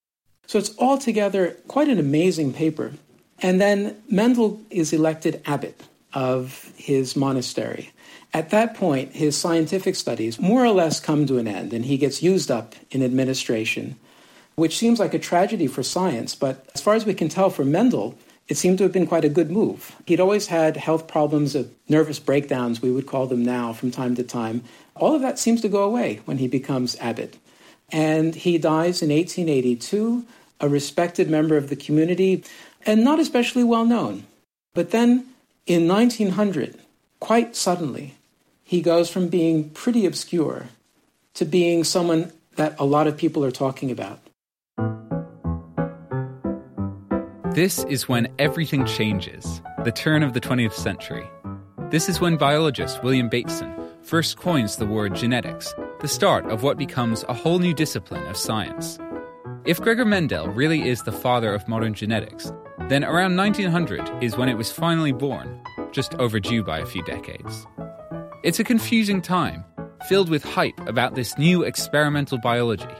So 0.48 0.58
it's 0.58 0.76
altogether 0.80 1.58
quite 1.68 1.90
an 1.90 2.00
amazing 2.00 2.54
paper. 2.54 2.94
And 3.42 3.60
then 3.60 4.02
Mendel 4.10 4.62
is 4.70 4.94
elected 4.94 5.42
abbot 5.46 5.84
of 6.14 6.72
his 6.78 7.18
monastery. 7.18 7.92
At 8.34 8.52
that 8.52 8.74
point, 8.74 9.12
his 9.12 9.36
scientific 9.36 9.96
studies 9.96 10.40
more 10.40 10.64
or 10.64 10.72
less 10.72 11.02
come 11.02 11.26
to 11.26 11.38
an 11.38 11.50
end, 11.50 11.74
and 11.74 11.84
he 11.84 11.98
gets 11.98 12.24
used 12.24 12.50
up 12.50 12.74
in 12.90 13.04
administration, 13.04 13.98
which 14.56 14.78
seems 14.78 14.98
like 14.98 15.14
a 15.14 15.20
tragedy 15.20 15.68
for 15.68 15.84
science. 15.84 16.36
But 16.36 16.66
as 16.74 16.80
far 16.80 16.94
as 16.94 17.06
we 17.06 17.14
can 17.14 17.28
tell 17.28 17.50
for 17.50 17.66
Mendel, 17.66 18.18
it 18.48 18.58
seemed 18.58 18.78
to 18.78 18.84
have 18.84 18.94
been 18.94 19.08
quite 19.08 19.26
a 19.26 19.30
good 19.30 19.50
move. 19.50 19.96
He'd 20.06 20.20
always 20.20 20.48
had 20.48 20.78
health 20.78 21.08
problems, 21.08 21.56
of 21.56 21.72
nervous 21.90 22.20
breakdowns, 22.20 22.82
we 22.82 22.92
would 22.92 23.08
call 23.08 23.26
them 23.26 23.44
now, 23.44 23.74
from 23.74 23.92
time 23.92 24.16
to 24.16 24.24
time. 24.24 24.64
All 24.96 25.16
of 25.16 25.22
that 25.22 25.40
seems 25.40 25.62
to 25.62 25.70
go 25.70 25.84
away 25.84 26.22
when 26.26 26.38
he 26.38 26.48
becomes 26.48 26.96
abbot. 27.00 27.38
And 27.92 28.36
he 28.36 28.58
dies 28.58 29.02
in 29.02 29.10
1882, 29.10 30.26
a 30.62 30.70
respected 30.70 31.30
member 31.30 31.58
of 31.58 31.70
the 31.70 31.76
community, 31.76 32.44
and 32.86 33.04
not 33.04 33.20
especially 33.20 33.64
well 33.64 33.86
known. 33.86 34.26
But 34.74 34.92
then 34.92 35.26
in 35.66 35.88
1900, 35.88 36.78
quite 37.20 37.56
suddenly, 37.56 38.16
he 38.64 38.82
goes 38.82 39.10
from 39.10 39.28
being 39.28 39.70
pretty 39.72 40.06
obscure 40.06 40.68
to 41.36 41.46
being 41.46 41.84
someone 41.84 42.32
that 42.56 42.80
a 42.80 42.86
lot 42.86 43.08
of 43.08 43.18
people 43.18 43.44
are 43.44 43.52
talking 43.52 43.92
about. 43.92 44.20
This 47.56 47.86
is 47.86 48.10
when 48.10 48.28
everything 48.38 48.86
changes, 48.86 49.62
the 49.86 49.92
turn 49.94 50.24
of 50.24 50.34
the 50.34 50.42
20th 50.42 50.74
century. 50.74 51.26
This 51.90 52.10
is 52.10 52.20
when 52.20 52.36
biologist 52.36 53.02
William 53.02 53.30
Bateson 53.30 53.74
first 54.02 54.36
coins 54.36 54.76
the 54.76 54.86
word 54.86 55.16
genetics, 55.16 55.74
the 56.02 56.08
start 56.10 56.46
of 56.48 56.64
what 56.64 56.78
becomes 56.78 57.24
a 57.30 57.34
whole 57.34 57.60
new 57.60 57.74
discipline 57.74 58.28
of 58.28 58.36
science. 58.36 59.00
If 59.64 59.80
Gregor 59.80 60.04
Mendel 60.04 60.50
really 60.50 60.90
is 60.90 61.04
the 61.04 61.14
father 61.14 61.54
of 61.54 61.66
modern 61.66 61.94
genetics, 61.94 62.52
then 62.90 63.06
around 63.06 63.38
1900 63.38 64.22
is 64.22 64.36
when 64.36 64.50
it 64.50 64.58
was 64.58 64.70
finally 64.70 65.14
born, 65.14 65.58
just 65.94 66.14
overdue 66.16 66.62
by 66.62 66.80
a 66.80 66.86
few 66.86 67.04
decades. 67.04 67.66
It's 68.44 68.60
a 68.60 68.66
confusing 68.66 69.22
time, 69.22 69.64
filled 70.10 70.28
with 70.28 70.44
hype 70.44 70.78
about 70.90 71.16
this 71.16 71.38
new 71.38 71.64
experimental 71.64 72.38
biology. 72.38 72.94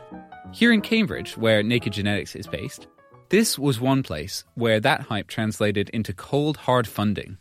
Here 0.54 0.72
in 0.72 0.80
Cambridge, 0.80 1.36
where 1.36 1.62
Naked 1.62 1.92
Genetics 1.92 2.38
is 2.38 2.48
based, 2.48 2.88
this 3.36 3.60
was 3.60 3.82
one 3.82 4.02
place 4.02 4.46
where 4.54 4.80
that 4.80 5.02
hype 5.02 5.28
translated 5.28 5.90
into 5.90 6.14
cold, 6.14 6.56
hard 6.56 6.88
funding. 6.88 7.38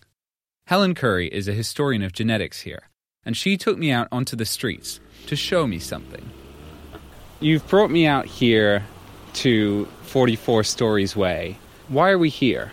Helen 0.66 0.92
Curry 0.92 1.28
is 1.28 1.46
a 1.46 1.52
historian 1.52 2.02
of 2.02 2.12
genetics 2.12 2.62
here, 2.62 2.90
and 3.24 3.36
she 3.36 3.56
took 3.56 3.78
me 3.78 3.92
out 3.92 4.08
onto 4.10 4.34
the 4.34 4.44
streets 4.44 4.98
to 5.28 5.36
show 5.36 5.68
me 5.68 5.78
something. 5.78 6.28
You've 7.38 7.68
brought 7.68 7.92
me 7.92 8.08
out 8.08 8.26
here 8.26 8.82
to 9.34 9.84
44 10.02 10.64
Storey's 10.64 11.14
Way. 11.14 11.58
Why 11.86 12.10
are 12.10 12.18
we 12.18 12.28
here? 12.28 12.72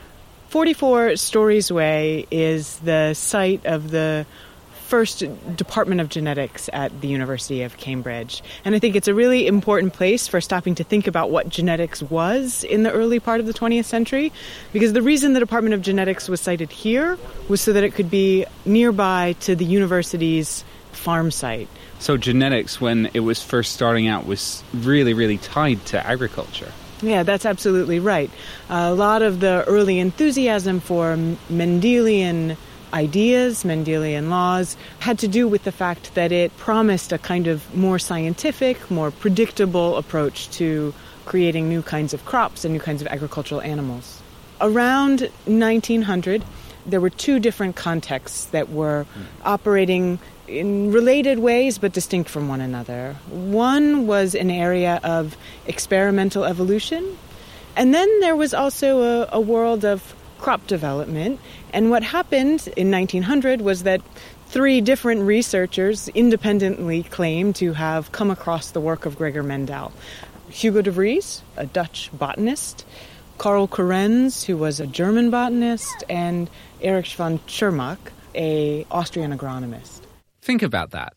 44 0.49 1.15
Storey's 1.15 1.71
Way 1.71 2.25
is 2.31 2.79
the 2.79 3.13
site 3.13 3.63
of 3.67 3.91
the 3.91 4.25
first 4.91 5.23
Department 5.55 6.01
of 6.01 6.09
Genetics 6.09 6.69
at 6.73 6.99
the 6.99 7.07
University 7.07 7.61
of 7.61 7.77
Cambridge. 7.77 8.43
And 8.65 8.75
I 8.75 8.79
think 8.79 8.97
it's 8.97 9.07
a 9.07 9.13
really 9.13 9.47
important 9.47 9.93
place 9.93 10.27
for 10.27 10.41
stopping 10.41 10.75
to 10.75 10.83
think 10.83 11.07
about 11.07 11.31
what 11.31 11.47
genetics 11.47 12.03
was 12.03 12.65
in 12.65 12.83
the 12.83 12.91
early 12.91 13.21
part 13.21 13.39
of 13.39 13.45
the 13.45 13.53
20th 13.53 13.85
century. 13.85 14.33
Because 14.73 14.91
the 14.91 15.01
reason 15.01 15.31
the 15.31 15.39
Department 15.39 15.75
of 15.75 15.81
Genetics 15.81 16.27
was 16.27 16.41
sited 16.41 16.73
here 16.73 17.17
was 17.47 17.61
so 17.61 17.71
that 17.71 17.85
it 17.85 17.93
could 17.93 18.11
be 18.11 18.45
nearby 18.65 19.33
to 19.39 19.55
the 19.55 19.63
university's 19.63 20.65
farm 20.91 21.31
site. 21.31 21.69
So, 21.99 22.17
genetics, 22.17 22.81
when 22.81 23.09
it 23.13 23.21
was 23.21 23.41
first 23.41 23.71
starting 23.71 24.09
out, 24.09 24.25
was 24.25 24.61
really, 24.73 25.13
really 25.13 25.37
tied 25.37 25.85
to 25.85 26.05
agriculture. 26.05 26.73
Yeah, 27.01 27.23
that's 27.23 27.45
absolutely 27.45 27.99
right. 27.99 28.29
a 28.69 28.93
lot 28.93 29.21
of 29.21 29.39
the 29.39 29.63
early 29.67 29.99
enthusiasm 29.99 30.81
for 30.81 31.15
Mendelian 31.49 32.57
ideas, 32.93 33.63
Mendelian 33.63 34.29
laws, 34.29 34.77
had 34.99 35.19
to 35.19 35.27
do 35.27 35.47
with 35.47 35.63
the 35.63 35.71
fact 35.71 36.13
that 36.15 36.31
it 36.31 36.55
promised 36.57 37.11
a 37.11 37.17
kind 37.17 37.47
of 37.47 37.75
more 37.75 37.99
scientific, 37.99 38.91
more 38.91 39.11
predictable 39.11 39.97
approach 39.97 40.49
to 40.51 40.93
creating 41.25 41.69
new 41.69 41.81
kinds 41.81 42.13
of 42.13 42.25
crops 42.25 42.65
and 42.65 42.73
new 42.73 42.79
kinds 42.79 43.01
of 43.01 43.07
agricultural 43.07 43.61
animals. 43.61 44.21
Around 44.59 45.29
1900, 45.45 46.43
there 46.85 47.01
were 47.01 47.09
two 47.09 47.39
different 47.39 47.75
contexts 47.75 48.45
that 48.45 48.69
were 48.69 49.05
operating 49.43 50.19
in 50.47 50.91
related 50.91 51.39
ways 51.39 51.77
but 51.77 51.93
distinct 51.93 52.29
from 52.29 52.47
one 52.47 52.61
another. 52.61 53.15
One 53.29 54.07
was 54.07 54.35
an 54.35 54.51
area 54.51 54.99
of 55.03 55.37
experimental 55.65 56.43
evolution, 56.43 57.17
and 57.75 57.93
then 57.93 58.19
there 58.19 58.35
was 58.35 58.53
also 58.53 59.01
a, 59.23 59.29
a 59.31 59.39
world 59.39 59.85
of 59.85 60.13
crop 60.41 60.65
development. 60.67 61.39
And 61.73 61.89
what 61.89 62.03
happened 62.03 62.67
in 62.75 62.91
1900 62.91 63.61
was 63.61 63.83
that 63.83 64.01
three 64.47 64.81
different 64.81 65.21
researchers 65.21 66.09
independently 66.09 67.03
claimed 67.03 67.55
to 67.55 67.73
have 67.73 68.11
come 68.11 68.29
across 68.29 68.71
the 68.71 68.81
work 68.81 69.05
of 69.05 69.17
Gregor 69.17 69.43
Mendel. 69.43 69.93
Hugo 70.49 70.81
de 70.81 70.91
Vries, 70.91 71.41
a 71.55 71.65
Dutch 71.65 72.09
botanist, 72.11 72.85
Karl 73.37 73.67
Correns, 73.67 74.43
who 74.43 74.57
was 74.57 74.79
a 74.79 74.87
German 74.87 75.29
botanist, 75.29 76.03
and 76.09 76.49
Erich 76.81 77.13
von 77.13 77.39
Tschermak, 77.39 77.97
a 78.35 78.85
Austrian 78.91 79.35
agronomist. 79.37 80.01
Think 80.41 80.61
about 80.61 80.91
that. 80.91 81.13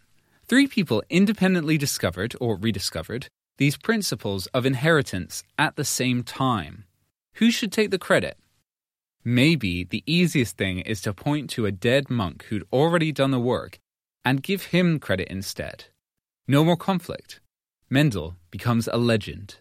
Three 0.47 0.66
people 0.66 1.02
independently 1.11 1.76
discovered 1.78 2.35
or 2.40 2.57
rediscovered 2.57 3.26
these 3.57 3.76
principles 3.76 4.47
of 4.49 4.66
inheritance 4.66 5.43
at 5.59 5.76
the 5.76 5.85
same 5.85 6.23
time. 6.23 6.85
Who 7.35 7.50
should 7.50 7.73
take 7.73 7.90
the 7.90 7.99
credit? 7.99 8.37
Maybe 9.26 9.85
the 9.85 10.02
easiest 10.07 10.59
thing 10.59 10.81
is 10.81 11.00
to 11.00 11.14
point 11.14 11.49
to 11.50 11.64
a 11.64 11.73
dead 11.73 12.11
monk 12.11 12.45
who'd 12.45 12.66
already 12.71 13.11
done 13.11 13.31
the 13.31 13.40
work 13.40 13.78
and 14.23 14.43
give 14.43 14.66
him 14.66 14.99
credit 14.99 15.28
instead. 15.28 15.87
No 16.47 16.62
more 16.62 16.76
conflict. 16.76 17.40
Mendel 17.88 18.37
becomes 18.50 18.87
a 18.87 18.99
legend. 18.99 19.57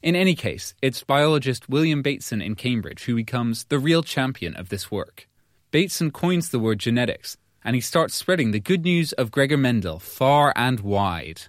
In 0.00 0.14
any 0.14 0.36
case, 0.36 0.74
it's 0.80 1.02
biologist 1.02 1.68
William 1.68 2.02
Bateson 2.02 2.40
in 2.40 2.54
Cambridge 2.54 3.04
who 3.04 3.16
becomes 3.16 3.64
the 3.64 3.80
real 3.80 4.04
champion 4.04 4.54
of 4.54 4.68
this 4.68 4.92
work. 4.92 5.28
Bateson 5.72 6.12
coins 6.12 6.50
the 6.50 6.60
word 6.60 6.78
genetics, 6.78 7.36
and 7.64 7.74
he 7.74 7.80
starts 7.80 8.14
spreading 8.14 8.52
the 8.52 8.60
good 8.60 8.84
news 8.84 9.12
of 9.14 9.32
Gregor 9.32 9.56
Mendel 9.56 9.98
far 9.98 10.52
and 10.54 10.80
wide. 10.80 11.42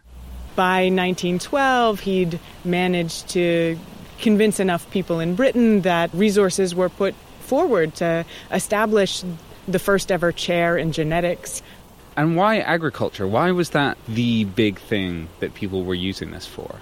By 0.56 0.86
1912, 0.86 2.00
he'd 2.02 2.40
managed 2.66 3.30
to 3.30 3.80
convince 4.22 4.60
enough 4.60 4.90
people 4.92 5.20
in 5.20 5.36
Britain 5.36 5.82
that 5.82 6.14
resources 6.14 6.74
were 6.74 6.90
put 6.90 7.16
forward 7.42 7.96
to 7.96 8.26
establish 8.52 9.24
the 9.68 9.80
first 9.80 10.12
ever 10.12 10.32
chair 10.32 10.78
in 10.78 10.92
genetics. 10.92 11.62
And 12.16 12.36
why 12.36 12.60
agriculture? 12.60 13.28
Why 13.28 13.52
was 13.52 13.72
that 13.72 13.98
the 14.08 14.46
big 14.46 14.80
thing 14.80 15.28
that 15.40 15.54
people 15.54 15.84
were 15.84 15.96
using 15.96 16.32
this 16.32 16.46
for? 16.46 16.76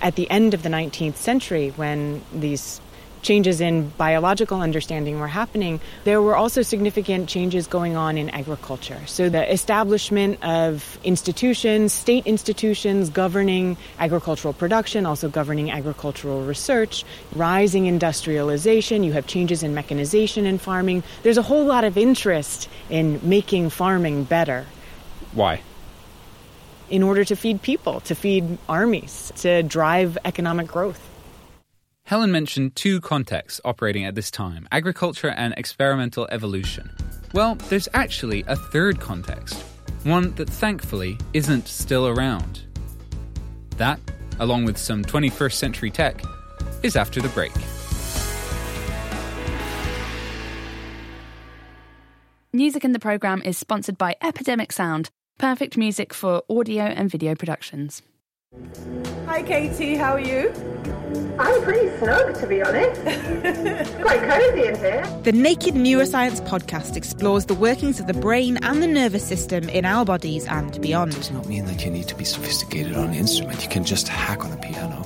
At 0.00 0.16
the 0.16 0.28
end 0.30 0.54
of 0.54 0.62
the 0.62 0.68
19th 0.68 1.16
century, 1.16 1.70
when 1.76 2.22
these 2.32 2.80
changes 3.22 3.60
in 3.60 3.88
biological 3.90 4.60
understanding 4.60 5.18
were 5.18 5.28
happening, 5.28 5.80
there 6.04 6.20
were 6.20 6.36
also 6.36 6.62
significant 6.62 7.28
changes 7.28 7.66
going 7.66 7.96
on 7.96 8.18
in 8.18 8.28
agriculture. 8.30 9.00
So, 9.06 9.28
the 9.28 9.50
establishment 9.50 10.42
of 10.42 10.98
institutions, 11.04 11.92
state 11.92 12.26
institutions 12.26 13.10
governing 13.10 13.76
agricultural 13.98 14.52
production, 14.52 15.06
also 15.06 15.28
governing 15.28 15.70
agricultural 15.70 16.44
research, 16.44 17.04
rising 17.34 17.86
industrialization, 17.86 19.04
you 19.04 19.12
have 19.12 19.26
changes 19.26 19.62
in 19.62 19.74
mechanization 19.74 20.46
in 20.46 20.58
farming. 20.58 21.02
There's 21.22 21.38
a 21.38 21.42
whole 21.42 21.64
lot 21.64 21.84
of 21.84 21.96
interest 21.96 22.68
in 22.90 23.20
making 23.22 23.70
farming 23.70 24.24
better. 24.24 24.66
Why? 25.32 25.62
In 26.90 27.02
order 27.02 27.24
to 27.24 27.36
feed 27.36 27.62
people, 27.62 28.00
to 28.00 28.14
feed 28.14 28.58
armies, 28.68 29.32
to 29.36 29.62
drive 29.62 30.18
economic 30.24 30.66
growth. 30.66 31.11
Helen 32.12 32.30
mentioned 32.30 32.76
two 32.76 33.00
contexts 33.00 33.58
operating 33.64 34.04
at 34.04 34.14
this 34.14 34.30
time 34.30 34.68
agriculture 34.70 35.30
and 35.30 35.54
experimental 35.56 36.28
evolution. 36.30 36.90
Well, 37.32 37.54
there's 37.70 37.88
actually 37.94 38.44
a 38.48 38.54
third 38.54 39.00
context, 39.00 39.54
one 40.04 40.34
that 40.34 40.50
thankfully 40.50 41.16
isn't 41.32 41.66
still 41.66 42.06
around. 42.06 42.66
That, 43.78 43.98
along 44.38 44.66
with 44.66 44.76
some 44.76 45.02
21st 45.02 45.54
century 45.54 45.90
tech, 45.90 46.22
is 46.82 46.96
after 46.96 47.22
the 47.22 47.30
break. 47.30 47.52
Music 52.52 52.84
in 52.84 52.92
the 52.92 52.98
programme 52.98 53.40
is 53.40 53.56
sponsored 53.56 53.96
by 53.96 54.16
Epidemic 54.22 54.70
Sound, 54.72 55.08
perfect 55.38 55.78
music 55.78 56.12
for 56.12 56.42
audio 56.50 56.82
and 56.82 57.10
video 57.10 57.34
productions. 57.34 58.02
Hi, 59.26 59.42
Katie. 59.42 59.96
How 59.96 60.12
are 60.12 60.20
you? 60.20 60.52
I'm 61.38 61.62
pretty 61.62 61.88
snug, 61.98 62.34
to 62.38 62.46
be 62.46 62.62
honest. 62.62 63.00
It's 63.06 63.90
quite 64.02 64.20
cozy 64.20 64.66
in 64.68 64.76
here. 64.76 65.20
The 65.22 65.32
Naked 65.32 65.74
Neuroscience 65.74 66.46
podcast 66.46 66.96
explores 66.96 67.46
the 67.46 67.54
workings 67.54 67.98
of 67.98 68.08
the 68.08 68.14
brain 68.14 68.58
and 68.62 68.82
the 68.82 68.86
nervous 68.86 69.26
system 69.26 69.70
in 69.70 69.86
our 69.86 70.04
bodies 70.04 70.46
and 70.46 70.78
beyond. 70.82 71.14
It 71.14 71.16
does 71.16 71.30
not 71.30 71.48
mean 71.48 71.64
that 71.64 71.82
you 71.82 71.90
need 71.90 72.08
to 72.08 72.14
be 72.14 72.24
sophisticated 72.24 72.94
on 72.94 73.08
an 73.08 73.14
instrument. 73.14 73.62
You 73.62 73.70
can 73.70 73.84
just 73.84 74.08
hack 74.08 74.44
on 74.44 74.50
the 74.50 74.58
piano. 74.58 75.00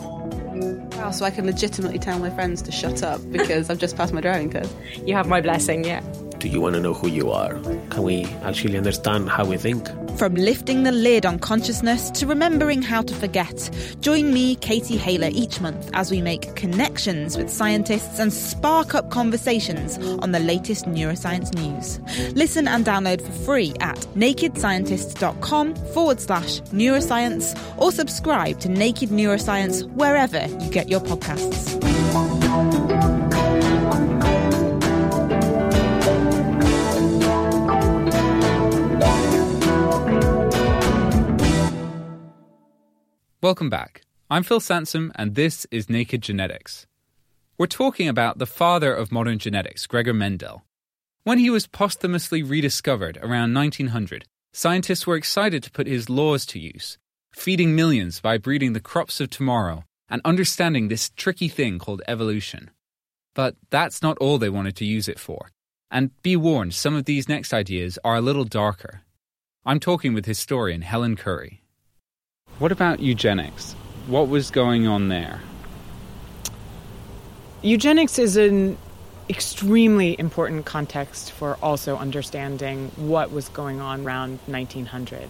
Wow, 0.96 1.12
so 1.12 1.24
I 1.24 1.30
can 1.30 1.46
legitimately 1.46 2.00
tell 2.00 2.18
my 2.18 2.30
friends 2.30 2.62
to 2.62 2.72
shut 2.72 3.04
up 3.04 3.20
because 3.30 3.70
I've 3.70 3.78
just 3.78 3.96
passed 3.96 4.12
my 4.12 4.20
driving 4.20 4.50
test. 4.50 4.74
You 5.04 5.14
have 5.14 5.28
my 5.28 5.40
blessing, 5.40 5.84
yeah. 5.84 6.02
Do 6.38 6.49
you 6.49 6.61
want 6.61 6.75
to 6.75 6.81
know 6.81 6.93
who 6.93 7.09
you 7.09 7.31
are? 7.31 7.55
Can 7.90 8.02
we 8.02 8.25
actually 8.43 8.76
understand 8.76 9.28
how 9.31 9.45
we 9.45 9.57
think? 9.57 9.88
From 10.19 10.35
lifting 10.35 10.83
the 10.83 10.93
lid 10.93 11.26
on 11.26 11.38
consciousness 11.38 12.11
to 12.11 12.26
remembering 12.26 12.83
how 12.83 13.02
to 13.02 13.14
forget, 13.14 13.71
join 14.00 14.33
me, 14.33 14.57
Katie 14.57 14.97
Haylor, 14.97 15.28
each 15.33 15.61
month 15.61 15.90
as 15.95 16.11
we 16.11 16.21
make 16.21 16.55
connections 16.57 17.37
with 17.37 17.50
scientists 17.50 18.19
and 18.19 18.33
spark 18.33 18.95
up 18.95 19.11
conversations 19.11 19.99
on 20.21 20.33
the 20.33 20.38
latest 20.38 20.87
neuroscience 20.87 21.55
news. 21.55 22.00
Listen 22.35 22.69
and 22.69 22.85
download 22.85 23.21
for 23.21 23.33
free 23.33 23.75
at 23.81 23.97
nakedscientist.com 24.14 25.75
forward 25.93 26.21
slash 26.21 26.61
neuroscience 26.73 27.59
or 27.78 27.93
subscribe 27.93 28.61
to 28.61 28.69
Naked 28.69 29.11
Neuroscience 29.11 29.85
wherever 29.93 30.47
you 30.47 30.71
get 30.71 30.88
your 30.88 31.00
podcasts. 31.00 31.76
Welcome 43.46 43.70
back. 43.70 44.02
I'm 44.28 44.42
Phil 44.42 44.58
Sansom, 44.58 45.12
and 45.14 45.36
this 45.36 45.68
is 45.70 45.88
Naked 45.88 46.20
Genetics. 46.20 46.88
We're 47.56 47.68
talking 47.68 48.08
about 48.08 48.38
the 48.38 48.44
father 48.44 48.92
of 48.92 49.12
modern 49.12 49.38
genetics, 49.38 49.86
Gregor 49.86 50.12
Mendel. 50.12 50.64
When 51.22 51.38
he 51.38 51.48
was 51.48 51.68
posthumously 51.68 52.42
rediscovered 52.42 53.18
around 53.18 53.54
1900, 53.54 54.24
scientists 54.52 55.06
were 55.06 55.14
excited 55.14 55.62
to 55.62 55.70
put 55.70 55.86
his 55.86 56.10
laws 56.10 56.44
to 56.46 56.58
use, 56.58 56.98
feeding 57.30 57.76
millions 57.76 58.20
by 58.20 58.36
breeding 58.36 58.72
the 58.72 58.80
crops 58.80 59.20
of 59.20 59.30
tomorrow 59.30 59.84
and 60.08 60.20
understanding 60.24 60.88
this 60.88 61.10
tricky 61.10 61.46
thing 61.46 61.78
called 61.78 62.02
evolution. 62.08 62.72
But 63.32 63.54
that's 63.70 64.02
not 64.02 64.18
all 64.18 64.38
they 64.38 64.50
wanted 64.50 64.74
to 64.74 64.84
use 64.84 65.06
it 65.06 65.20
for. 65.20 65.50
And 65.88 66.10
be 66.22 66.34
warned, 66.34 66.74
some 66.74 66.96
of 66.96 67.04
these 67.04 67.28
next 67.28 67.54
ideas 67.54 67.96
are 68.02 68.16
a 68.16 68.20
little 68.20 68.42
darker. 68.42 69.02
I'm 69.64 69.78
talking 69.78 70.14
with 70.14 70.26
historian 70.26 70.82
Helen 70.82 71.14
Curry. 71.14 71.62
What 72.58 72.72
about 72.72 73.00
eugenics? 73.00 73.75
What 74.06 74.28
was 74.28 74.50
going 74.50 74.86
on 74.86 75.08
there? 75.08 75.42
Eugenics 77.60 78.18
is 78.18 78.38
an 78.38 78.78
extremely 79.28 80.18
important 80.18 80.64
context 80.64 81.32
for 81.32 81.58
also 81.60 81.98
understanding 81.98 82.92
what 82.96 83.30
was 83.30 83.50
going 83.50 83.80
on 83.80 84.06
around 84.06 84.38
1900. 84.46 85.28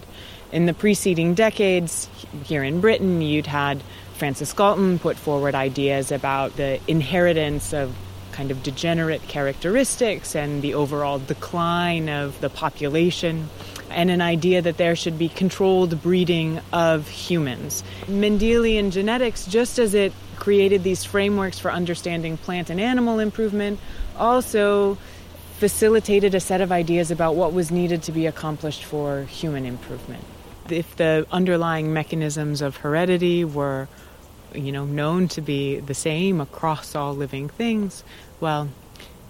In 0.52 0.66
the 0.66 0.74
preceding 0.74 1.34
decades, 1.34 2.08
here 2.44 2.62
in 2.62 2.80
Britain, 2.80 3.20
you'd 3.20 3.48
had 3.48 3.82
Francis 4.14 4.52
Galton 4.52 5.00
put 5.00 5.16
forward 5.16 5.56
ideas 5.56 6.12
about 6.12 6.56
the 6.56 6.78
inheritance 6.86 7.72
of 7.72 7.92
kind 8.30 8.52
of 8.52 8.62
degenerate 8.62 9.22
characteristics 9.22 10.36
and 10.36 10.62
the 10.62 10.74
overall 10.74 11.18
decline 11.18 12.08
of 12.08 12.40
the 12.40 12.50
population 12.50 13.48
and 13.90 14.10
an 14.10 14.20
idea 14.20 14.62
that 14.62 14.76
there 14.76 14.96
should 14.96 15.18
be 15.18 15.28
controlled 15.28 16.02
breeding 16.02 16.60
of 16.72 17.08
humans. 17.08 17.82
Mendelian 18.06 18.90
genetics, 18.90 19.46
just 19.46 19.78
as 19.78 19.94
it 19.94 20.12
created 20.36 20.82
these 20.82 21.04
frameworks 21.04 21.58
for 21.58 21.70
understanding 21.70 22.36
plant 22.36 22.70
and 22.70 22.80
animal 22.80 23.18
improvement, 23.18 23.80
also 24.18 24.96
facilitated 25.58 26.34
a 26.34 26.40
set 26.40 26.60
of 26.60 26.70
ideas 26.70 27.10
about 27.10 27.34
what 27.34 27.52
was 27.52 27.70
needed 27.70 28.02
to 28.02 28.12
be 28.12 28.26
accomplished 28.26 28.84
for 28.84 29.22
human 29.24 29.64
improvement. 29.64 30.22
If 30.68 30.96
the 30.96 31.26
underlying 31.32 31.92
mechanisms 31.92 32.60
of 32.60 32.76
heredity 32.76 33.44
were 33.44 33.88
you 34.54 34.72
know 34.72 34.84
known 34.84 35.28
to 35.28 35.40
be 35.40 35.80
the 35.80 35.94
same 35.94 36.40
across 36.40 36.94
all 36.94 37.14
living 37.14 37.48
things, 37.48 38.04
well, 38.40 38.68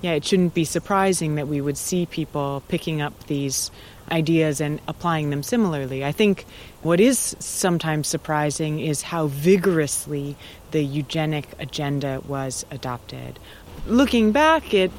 yeah, 0.02 0.12
it 0.12 0.24
shouldn't 0.24 0.54
be 0.54 0.64
surprising 0.64 1.36
that 1.36 1.48
we 1.48 1.60
would 1.60 1.78
see 1.78 2.06
people 2.06 2.62
picking 2.68 3.00
up 3.00 3.26
these 3.26 3.70
ideas 4.10 4.60
and 4.60 4.80
applying 4.88 5.30
them 5.30 5.42
similarly. 5.42 6.04
I 6.04 6.12
think 6.12 6.44
what 6.82 7.00
is 7.00 7.36
sometimes 7.38 8.08
surprising 8.08 8.80
is 8.80 9.02
how 9.02 9.26
vigorously 9.26 10.36
the 10.70 10.82
eugenic 10.82 11.48
agenda 11.58 12.22
was 12.26 12.64
adopted. 12.70 13.38
Looking 13.86 14.32
back, 14.32 14.74
it 14.74 14.90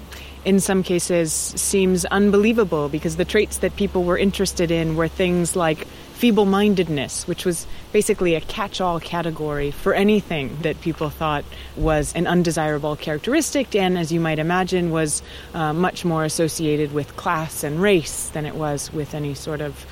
in 0.46 0.60
some 0.60 0.82
cases 0.82 1.34
seems 1.34 2.06
unbelievable 2.06 2.88
because 2.90 3.18
the 3.18 3.26
traits 3.26 3.58
that 3.58 3.76
people 3.76 4.04
were 4.04 4.18
interested 4.18 4.72
in 4.72 4.96
were 4.96 5.08
things 5.08 5.56
like 5.56 5.86
feeble 6.14 6.46
mindedness, 6.46 7.28
which 7.28 7.46
was 7.46 7.68
basically 7.98 8.36
a 8.36 8.42
catch 8.42 8.80
all 8.80 9.00
category 9.00 9.72
for 9.72 9.92
anything 9.92 10.56
that 10.62 10.80
people 10.82 11.10
thought 11.10 11.44
was 11.76 12.14
an 12.14 12.28
undesirable 12.28 12.96
characteristic, 12.96 13.76
and 13.76 13.98
as 13.98 14.12
you 14.12 14.20
might 14.20 14.38
imagine, 14.38 14.92
was 14.92 15.24
uh, 15.56 15.74
much 15.74 16.06
more 16.06 16.24
associated 16.24 16.94
with 16.94 17.16
class 17.16 17.64
and 17.64 17.82
race 17.82 18.30
than 18.30 18.46
it 18.46 18.54
was 18.54 18.94
with 18.94 19.16
any 19.16 19.34
sort 19.34 19.62
of 19.62 19.84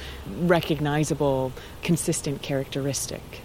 recognizable, 0.42 1.52
consistent 1.82 2.44
characteristic. 2.44 3.42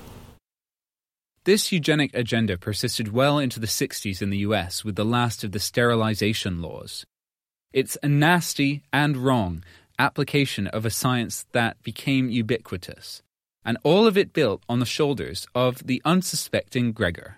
This 1.44 1.73
eugenic 1.73 2.14
agenda 2.14 2.59
persisted 2.59 3.14
well 3.14 3.38
into 3.38 3.61
the 3.61 3.66
60s 3.66 4.20
in 4.20 4.29
the 4.29 4.44
US 4.49 4.85
with 4.85 4.94
the 4.94 5.07
last 5.07 5.42
of 5.42 5.53
the 5.53 5.59
sterilization 5.59 6.61
laws. 6.61 7.07
It's 7.73 7.96
a 8.03 8.09
nasty 8.09 8.83
and 8.92 9.16
wrong 9.16 9.64
application 9.99 10.66
of 10.66 10.85
a 10.85 10.90
science 10.90 11.46
that 11.53 11.83
became 11.83 12.29
ubiquitous, 12.29 13.23
and 13.64 13.79
all 13.83 14.07
of 14.07 14.16
it 14.16 14.33
built 14.33 14.62
on 14.68 14.79
the 14.79 14.87
shoulders 14.87 15.46
of 15.55 15.87
the 15.87 16.01
unsuspecting 16.05 16.92
Gregor. 16.92 17.37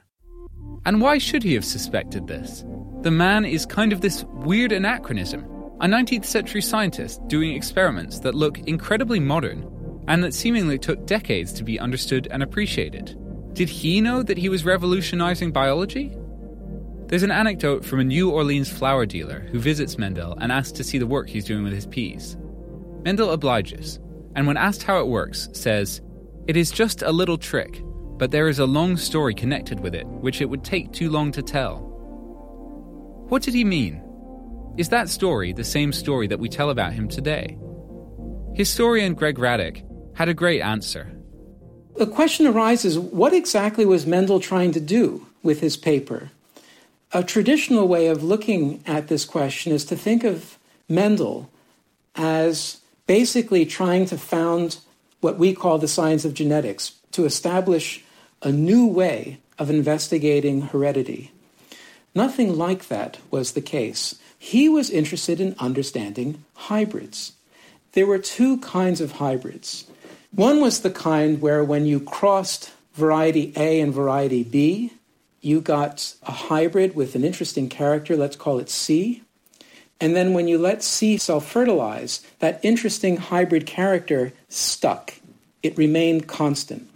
And 0.85 1.01
why 1.01 1.19
should 1.19 1.43
he 1.43 1.55
have 1.55 1.65
suspected 1.65 2.27
this? 2.27 2.65
The 3.03 3.11
man 3.11 3.45
is 3.45 3.67
kind 3.67 3.93
of 3.93 4.01
this 4.01 4.25
weird 4.25 4.73
anachronism, 4.73 5.45
a 5.81 5.87
19th 5.87 6.25
century 6.25 6.63
scientist 6.63 7.21
doing 7.29 7.55
experiments 7.55 8.21
that 8.21 8.35
look 8.35 8.59
incredibly 8.61 9.21
modern 9.21 9.69
and 10.09 10.23
that 10.25 10.35
seemingly 10.35 10.79
took 10.79 11.07
decades 11.07 11.53
to 11.53 11.65
be 11.65 11.79
understood 11.79 12.29
and 12.31 12.43
appreciated. 12.43 13.17
Did 13.55 13.69
he 13.69 14.01
know 14.01 14.23
that 14.23 14.39
he 14.39 14.49
was 14.49 14.65
revolutionizing 14.65 15.53
biology? 15.53 16.17
There's 17.07 17.23
an 17.23 17.31
anecdote 17.31 17.85
from 17.85 18.01
a 18.01 18.05
New 18.05 18.31
Orleans 18.31 18.71
flower 18.71 19.05
dealer 19.05 19.41
who 19.51 19.59
visits 19.59 19.99
Mendel 19.99 20.37
and 20.41 20.51
asks 20.51 20.73
to 20.73 20.85
see 20.85 20.99
the 20.99 21.07
work 21.07 21.29
he's 21.29 21.45
doing 21.45 21.63
with 21.63 21.75
his 21.75 21.87
peas. 21.87 22.37
Mendel 23.05 23.31
obliges, 23.31 24.01
and 24.35 24.47
when 24.47 24.57
asked 24.57 24.83
how 24.83 24.99
it 24.99 25.09
works, 25.09 25.49
says, 25.53 26.01
It 26.49 26.57
is 26.57 26.73
just 26.73 27.03
a 27.03 27.13
little 27.13 27.39
trick, 27.39 27.83
but 28.19 28.33
there 28.33 28.49
is 28.49 28.59
a 28.59 28.67
long 28.67 28.97
story 28.97 29.33
connected 29.33 29.79
with 29.79 29.95
it, 29.95 30.07
which 30.07 30.41
it 30.41 30.47
would 30.47 30.65
take 30.65 30.93
too 30.93 31.09
long 31.09 31.31
to 31.33 31.43
tell. 31.43 31.79
What 33.29 33.43
did 33.43 33.55
he 33.55 33.65
mean? 33.65 34.03
Is 34.77 34.89
that 34.89 35.09
story 35.09 35.53
the 35.53 35.63
same 35.63 35.93
story 35.93 36.27
that 36.27 36.41
we 36.41 36.49
tell 36.49 36.71
about 36.71 36.95
him 36.95 37.09
today? 37.09 37.57
Historian 38.55 39.15
Greg 39.15 39.39
Radick 39.39 39.85
had 40.17 40.29
a 40.29 40.35
great 40.35 40.61
answer. 40.61 41.13
The 41.97 42.07
question 42.07 42.47
arises 42.47 42.99
what 42.99 43.33
exactly 43.33 43.87
was 43.87 44.05
Mendel 44.05 44.41
trying 44.41 44.73
to 44.73 44.81
do 44.81 45.27
with 45.45 45.61
his 45.61 45.77
paper? 45.77 46.31
A 47.13 47.23
traditional 47.23 47.87
way 47.87 48.09
of 48.09 48.25
looking 48.25 48.83
at 48.85 49.07
this 49.07 49.25
question 49.25 49.73
is 49.73 49.85
to 49.85 49.97
think 49.97 50.25
of 50.25 50.59
Mendel 50.89 51.49
as 52.17 52.81
basically 53.07 53.65
trying 53.65 54.07
to 54.07 54.19
found 54.19 54.79
what 55.23 55.39
we 55.39 55.55
call 55.55 55.79
the 55.79 55.89
science 55.89 56.27
of 56.27 56.35
genetics, 56.35 56.93
to 57.13 57.25
establish 57.25 58.05
a 58.43 58.53
new 58.53 58.87
way 58.87 59.39
of 59.59 59.71
investigating 59.71 60.61
heredity. 60.61 61.31
Nothing 62.15 62.59
like 62.59 62.89
that 62.89 63.17
was 63.31 63.53
the 63.53 63.63
case. 63.63 64.17
He 64.39 64.69
was 64.69 64.91
interested 64.91 65.41
in 65.41 65.55
understanding 65.59 66.45
hybrids. 66.55 67.33
There 67.93 68.07
were 68.07 68.19
two 68.19 68.59
kinds 68.59 69.01
of 69.01 69.13
hybrids. 69.13 69.87
One 70.35 70.61
was 70.61 70.81
the 70.81 70.91
kind 70.91 71.41
where 71.41 71.63
when 71.63 71.87
you 71.87 72.01
crossed 72.01 72.73
variety 72.95 73.53
A 73.57 73.81
and 73.81 73.95
variety 73.95 74.43
B, 74.43 74.93
you 75.41 75.61
got 75.61 76.15
a 76.25 76.33
hybrid 76.33 76.97
with 76.97 77.15
an 77.15 77.25
interesting 77.25 77.69
character, 77.69 78.17
let's 78.17 78.37
call 78.37 78.59
it 78.59 78.69
C. 78.69 79.22
And 80.03 80.17
then 80.17 80.33
when 80.33 80.49
you 80.49 80.59
let 80.59 80.83
C 80.83 81.17
self 81.17 81.49
fertilize, 81.49 82.27
that 82.41 82.59
interesting 82.65 83.19
hybrid 83.19 83.67
character 83.67 84.33
stuck. 84.49 85.15
It 85.63 85.79
remained 85.79 86.27
constant. 86.27 86.91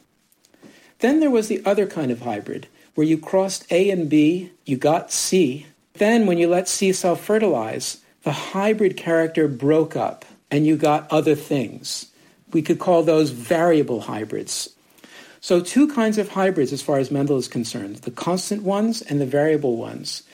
Then 0.98 1.20
there 1.20 1.30
was 1.30 1.46
the 1.46 1.64
other 1.64 1.86
kind 1.86 2.10
of 2.10 2.22
hybrid, 2.22 2.66
where 2.96 3.06
you 3.06 3.16
crossed 3.16 3.64
A 3.70 3.90
and 3.90 4.10
B, 4.10 4.50
you 4.64 4.76
got 4.76 5.12
C. 5.12 5.66
Then 5.94 6.26
when 6.26 6.36
you 6.36 6.48
let 6.48 6.66
C 6.66 6.92
self 6.92 7.20
fertilize, 7.20 7.98
the 8.24 8.32
hybrid 8.32 8.96
character 8.96 9.46
broke 9.46 9.94
up 9.94 10.24
and 10.50 10.66
you 10.66 10.76
got 10.76 11.08
other 11.08 11.36
things. 11.36 12.06
We 12.52 12.60
could 12.60 12.80
call 12.80 13.04
those 13.04 13.30
variable 13.30 14.00
hybrids. 14.00 14.70
So, 15.40 15.60
two 15.60 15.86
kinds 15.86 16.18
of 16.18 16.30
hybrids 16.30 16.72
as 16.72 16.82
far 16.82 16.98
as 16.98 17.12
Mendel 17.12 17.38
is 17.38 17.46
concerned 17.46 17.98
the 17.98 18.10
constant 18.10 18.64
ones 18.64 19.00
and 19.00 19.20
the 19.20 19.26
variable 19.26 19.76
ones. 19.76 20.24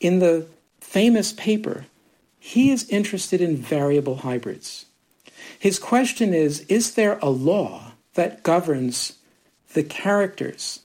In 0.00 0.20
the 0.20 0.46
famous 0.80 1.34
paper, 1.34 1.84
he 2.44 2.72
is 2.72 2.88
interested 2.88 3.40
in 3.40 3.56
variable 3.56 4.16
hybrids. 4.16 4.86
His 5.60 5.78
question 5.78 6.34
is 6.34 6.60
Is 6.62 6.94
there 6.94 7.20
a 7.22 7.30
law 7.30 7.92
that 8.14 8.42
governs 8.42 9.12
the 9.74 9.84
characters 9.84 10.80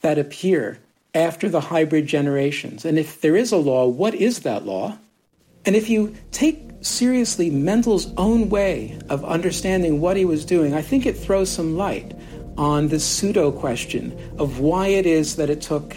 that 0.00 0.18
appear 0.18 0.78
after 1.14 1.50
the 1.50 1.60
hybrid 1.60 2.06
generations? 2.06 2.86
And 2.86 2.98
if 2.98 3.20
there 3.20 3.36
is 3.36 3.52
a 3.52 3.58
law, 3.58 3.86
what 3.86 4.14
is 4.14 4.40
that 4.40 4.64
law? 4.64 4.96
And 5.66 5.76
if 5.76 5.90
you 5.90 6.16
take 6.30 6.70
seriously 6.80 7.50
Mendel's 7.50 8.10
own 8.16 8.48
way 8.48 8.98
of 9.10 9.22
understanding 9.22 10.00
what 10.00 10.16
he 10.16 10.24
was 10.24 10.46
doing, 10.46 10.72
I 10.72 10.80
think 10.80 11.04
it 11.04 11.12
throws 11.12 11.50
some 11.50 11.76
light 11.76 12.16
on 12.56 12.88
the 12.88 12.98
pseudo 12.98 13.52
question 13.52 14.18
of 14.38 14.60
why 14.60 14.86
it 14.86 15.04
is 15.04 15.36
that 15.36 15.50
it 15.50 15.60
took 15.60 15.94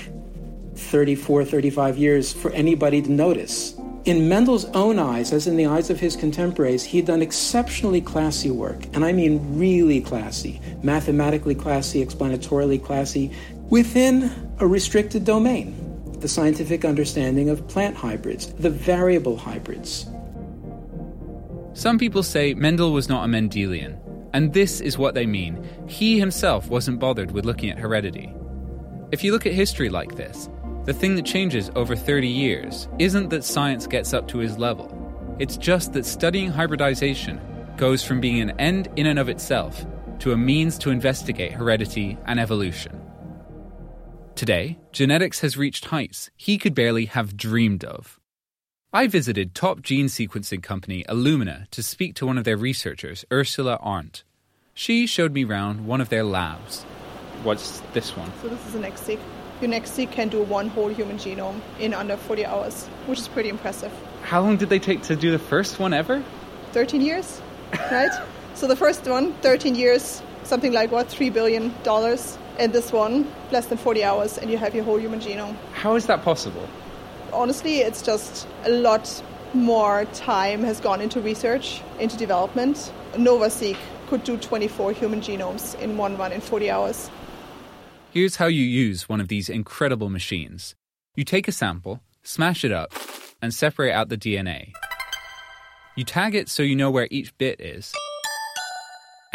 34, 0.76 1.46
35 1.46 1.98
years 1.98 2.34
for 2.34 2.52
anybody 2.52 3.02
to 3.02 3.10
notice. 3.10 3.75
In 4.06 4.30
Mendel's 4.30 4.66
own 4.66 5.00
eyes, 5.00 5.34
as 5.34 5.48
in 5.48 5.58
the 5.58 5.66
eyes 5.66 5.90
of 5.90 6.00
his 6.00 6.16
contemporaries, 6.16 6.84
he 6.84 6.98
had 6.98 7.08
done 7.08 7.24
exceptionally 7.24 8.02
classy 8.02 8.52
work, 8.52 8.86
and 8.94 9.04
I 9.04 9.12
mean 9.12 9.58
really 9.58 10.00
classy, 10.00 10.62
mathematically 10.84 11.56
classy, 11.56 12.06
explanatorily 12.06 12.84
classy, 12.84 13.32
within 13.70 14.32
a 14.60 14.68
restricted 14.68 15.26
domain 15.26 15.82
the 16.20 16.28
scientific 16.28 16.86
understanding 16.86 17.50
of 17.50 17.68
plant 17.68 17.96
hybrids, 17.96 18.54
the 18.54 18.70
variable 18.70 19.38
hybrids. 19.38 20.08
Some 21.74 21.98
people 21.98 22.24
say 22.24 22.54
Mendel 22.54 22.94
was 22.94 23.10
not 23.10 23.26
a 23.26 23.28
Mendelian, 23.28 24.00
and 24.34 24.54
this 24.54 24.82
is 24.82 24.98
what 24.98 25.14
they 25.14 25.26
mean. 25.26 25.68
He 25.88 26.20
himself 26.20 26.70
wasn't 26.70 27.00
bothered 27.00 27.32
with 27.32 27.46
looking 27.46 27.70
at 27.70 27.80
heredity. 27.80 28.34
If 29.12 29.24
you 29.24 29.32
look 29.32 29.46
at 29.46 29.54
history 29.54 29.90
like 29.90 30.16
this, 30.16 30.48
the 30.86 30.94
thing 30.94 31.16
that 31.16 31.26
changes 31.26 31.72
over 31.76 31.96
30 31.96 32.28
years 32.28 32.88
isn't 33.00 33.30
that 33.30 33.44
science 33.44 33.88
gets 33.88 34.14
up 34.14 34.28
to 34.28 34.38
his 34.38 34.60
level. 34.60 34.92
It's 35.40 35.58
just 35.58 35.94
that 35.94 36.06
studying 36.06 36.50
hybridization 36.50 37.42
goes 37.76 38.04
from 38.04 38.22
being 38.22 38.40
an 38.40 38.52
end 38.60 38.88
in 38.96 39.08
and 39.08 39.18
of 39.18 39.28
itself 39.28 39.84
to 40.20 40.32
a 40.32 40.38
means 40.38 40.78
to 40.78 40.92
investigate 40.92 41.52
heredity 41.52 42.18
and 42.26 42.40
evolution. 42.40 43.02
Today, 44.36 44.78
genetics 44.92 45.40
has 45.40 45.58
reached 45.58 45.86
heights 45.86 46.30
he 46.36 46.58
could 46.58 46.76
barely 46.76 47.06
have 47.06 47.36
dreamed 47.36 47.84
of. 47.84 48.20
I 48.94 49.08
visited 49.08 49.56
top 49.56 49.82
gene 49.82 50.06
sequencing 50.06 50.62
company 50.62 51.04
Illumina 51.10 51.70
to 51.72 51.82
speak 51.82 52.16
to 52.16 52.28
one 52.28 52.38
of 52.38 52.44
their 52.44 52.58
researchers, 52.58 53.26
Ursula 53.34 53.80
Arndt. 53.82 54.24
She 54.74 55.08
showed 55.08 55.34
me 55.34 55.46
round 55.46 55.88
one 55.88 56.00
of 56.00 56.10
their 56.10 56.24
labs. 56.24 56.84
What's 57.44 57.80
this 57.94 58.16
one? 58.16 58.32
So 58.42 58.50
this 58.50 58.66
is 58.68 58.76
an 58.76 58.84
NextSeq. 58.84 59.20
Your 59.62 59.72
NextSeq 59.72 60.12
can 60.12 60.28
do 60.28 60.44
one 60.44 60.68
whole 60.68 60.90
human 60.90 61.18
genome 61.18 61.62
in 61.80 61.94
under 61.94 62.18
40 62.18 62.46
hours, 62.46 62.88
which 63.06 63.20
is 63.20 63.28
pretty 63.30 63.48
impressive. 63.48 63.92
How 64.24 64.42
long 64.42 64.58
did 64.58 64.70
they 64.70 64.80
take 64.80 65.04
to 65.04 65.16
do 65.16 65.32
the 65.32 65.40
first 65.40 65.80
one 65.80 65.94
ever? 65.94 66.22
13 66.74 67.00
years, 67.00 67.42
right? 67.92 68.12
so 68.54 68.68
the 68.68 68.76
first 68.76 69.08
one, 69.08 69.34
13 69.36 69.76
years, 69.76 70.22
something 70.44 70.74
like 70.74 70.92
what, 70.92 71.08
$3 71.08 71.32
billion 71.32 71.74
and 72.58 72.74
this 72.74 72.92
one 72.92 73.32
less 73.52 73.68
than 73.68 73.78
40 73.78 74.04
hours 74.04 74.38
and 74.38 74.52
you 74.52 74.58
have 74.58 74.76
your 74.76 74.84
whole 74.84 75.00
human 75.00 75.20
genome. 75.20 75.56
How 75.74 75.96
is 75.96 76.06
that 76.08 76.24
possible? 76.24 76.68
Honestly, 77.32 77.80
it's 77.80 78.02
just 78.02 78.48
a 78.66 78.70
lot 78.70 79.24
more 79.54 80.06
time 80.14 80.64
has 80.64 80.80
gone 80.82 81.02
into 81.02 81.22
research, 81.22 81.82
into 82.00 82.18
development. 82.18 82.92
NovaSeq 83.14 83.78
could 84.08 84.24
do 84.24 84.38
24 84.38 84.92
human 84.92 85.22
genomes 85.22 85.80
in 85.80 85.98
one 85.98 86.18
run 86.18 86.32
in 86.32 86.42
40 86.42 86.70
hours. 86.70 87.10
Here's 88.16 88.38
how 88.38 88.48
you 88.48 88.64
use 88.64 89.10
one 89.10 89.20
of 89.20 89.28
these 89.28 89.50
incredible 89.50 90.10
machines. 90.10 90.74
You 91.16 91.26
take 91.26 91.50
a 91.50 91.52
sample, 91.52 92.00
smash 92.24 92.64
it 92.64 92.72
up, 92.72 92.94
and 93.42 93.54
separate 93.54 93.92
out 93.92 94.08
the 94.08 94.18
DNA. 94.18 94.72
You 95.98 96.06
tag 96.06 96.34
it 96.34 96.48
so 96.48 96.64
you 96.64 96.78
know 96.78 96.90
where 96.90 97.10
each 97.12 97.38
bit 97.38 97.60
is 97.60 97.94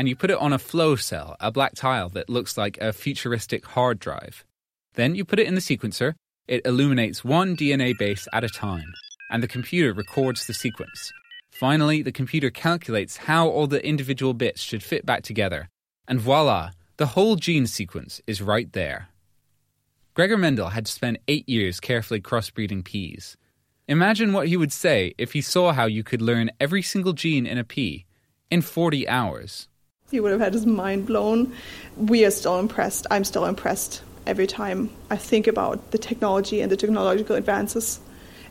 and 0.00 0.08
you 0.08 0.16
put 0.16 0.30
it 0.30 0.38
on 0.38 0.54
a 0.54 0.58
flow 0.58 0.96
cell, 0.96 1.36
a 1.40 1.52
black 1.52 1.74
tile 1.74 2.08
that 2.08 2.30
looks 2.30 2.56
like 2.56 2.78
a 2.78 2.90
futuristic 2.90 3.66
hard 3.66 3.98
drive. 3.98 4.46
Then 4.94 5.14
you 5.14 5.26
put 5.26 5.38
it 5.38 5.46
in 5.46 5.54
the 5.54 5.60
sequencer, 5.60 6.14
it 6.48 6.64
illuminates 6.64 7.22
one 7.22 7.54
DNA 7.54 7.92
base 7.98 8.26
at 8.32 8.42
a 8.42 8.48
time, 8.48 8.94
and 9.30 9.42
the 9.42 9.46
computer 9.46 9.92
records 9.92 10.46
the 10.46 10.54
sequence. 10.54 11.12
Finally, 11.52 12.00
the 12.00 12.12
computer 12.12 12.48
calculates 12.48 13.18
how 13.28 13.46
all 13.46 13.66
the 13.66 13.86
individual 13.86 14.32
bits 14.32 14.62
should 14.62 14.82
fit 14.82 15.04
back 15.04 15.22
together, 15.22 15.68
and 16.08 16.18
voila, 16.18 16.70
the 17.00 17.16
whole 17.16 17.36
gene 17.36 17.66
sequence 17.66 18.20
is 18.26 18.42
right 18.42 18.74
there. 18.74 19.08
Gregor 20.12 20.36
Mendel 20.36 20.68
had 20.68 20.84
to 20.84 20.92
spend 20.92 21.18
eight 21.28 21.48
years 21.48 21.80
carefully 21.80 22.20
crossbreeding 22.20 22.84
peas. 22.84 23.38
Imagine 23.88 24.34
what 24.34 24.48
he 24.48 24.56
would 24.58 24.70
say 24.70 25.14
if 25.16 25.32
he 25.32 25.40
saw 25.40 25.72
how 25.72 25.86
you 25.86 26.04
could 26.04 26.20
learn 26.20 26.50
every 26.60 26.82
single 26.82 27.14
gene 27.14 27.46
in 27.46 27.56
a 27.56 27.64
pea 27.64 28.04
in 28.50 28.60
40 28.60 29.08
hours. 29.08 29.66
He 30.10 30.20
would 30.20 30.30
have 30.30 30.42
had 30.42 30.52
his 30.52 30.66
mind 30.66 31.06
blown. 31.06 31.54
We 31.96 32.26
are 32.26 32.30
still 32.30 32.58
impressed. 32.58 33.06
I'm 33.10 33.24
still 33.24 33.46
impressed 33.46 34.02
every 34.26 34.46
time 34.46 34.90
I 35.08 35.16
think 35.16 35.46
about 35.46 35.92
the 35.92 35.98
technology 35.98 36.60
and 36.60 36.70
the 36.70 36.76
technological 36.76 37.34
advances 37.34 37.98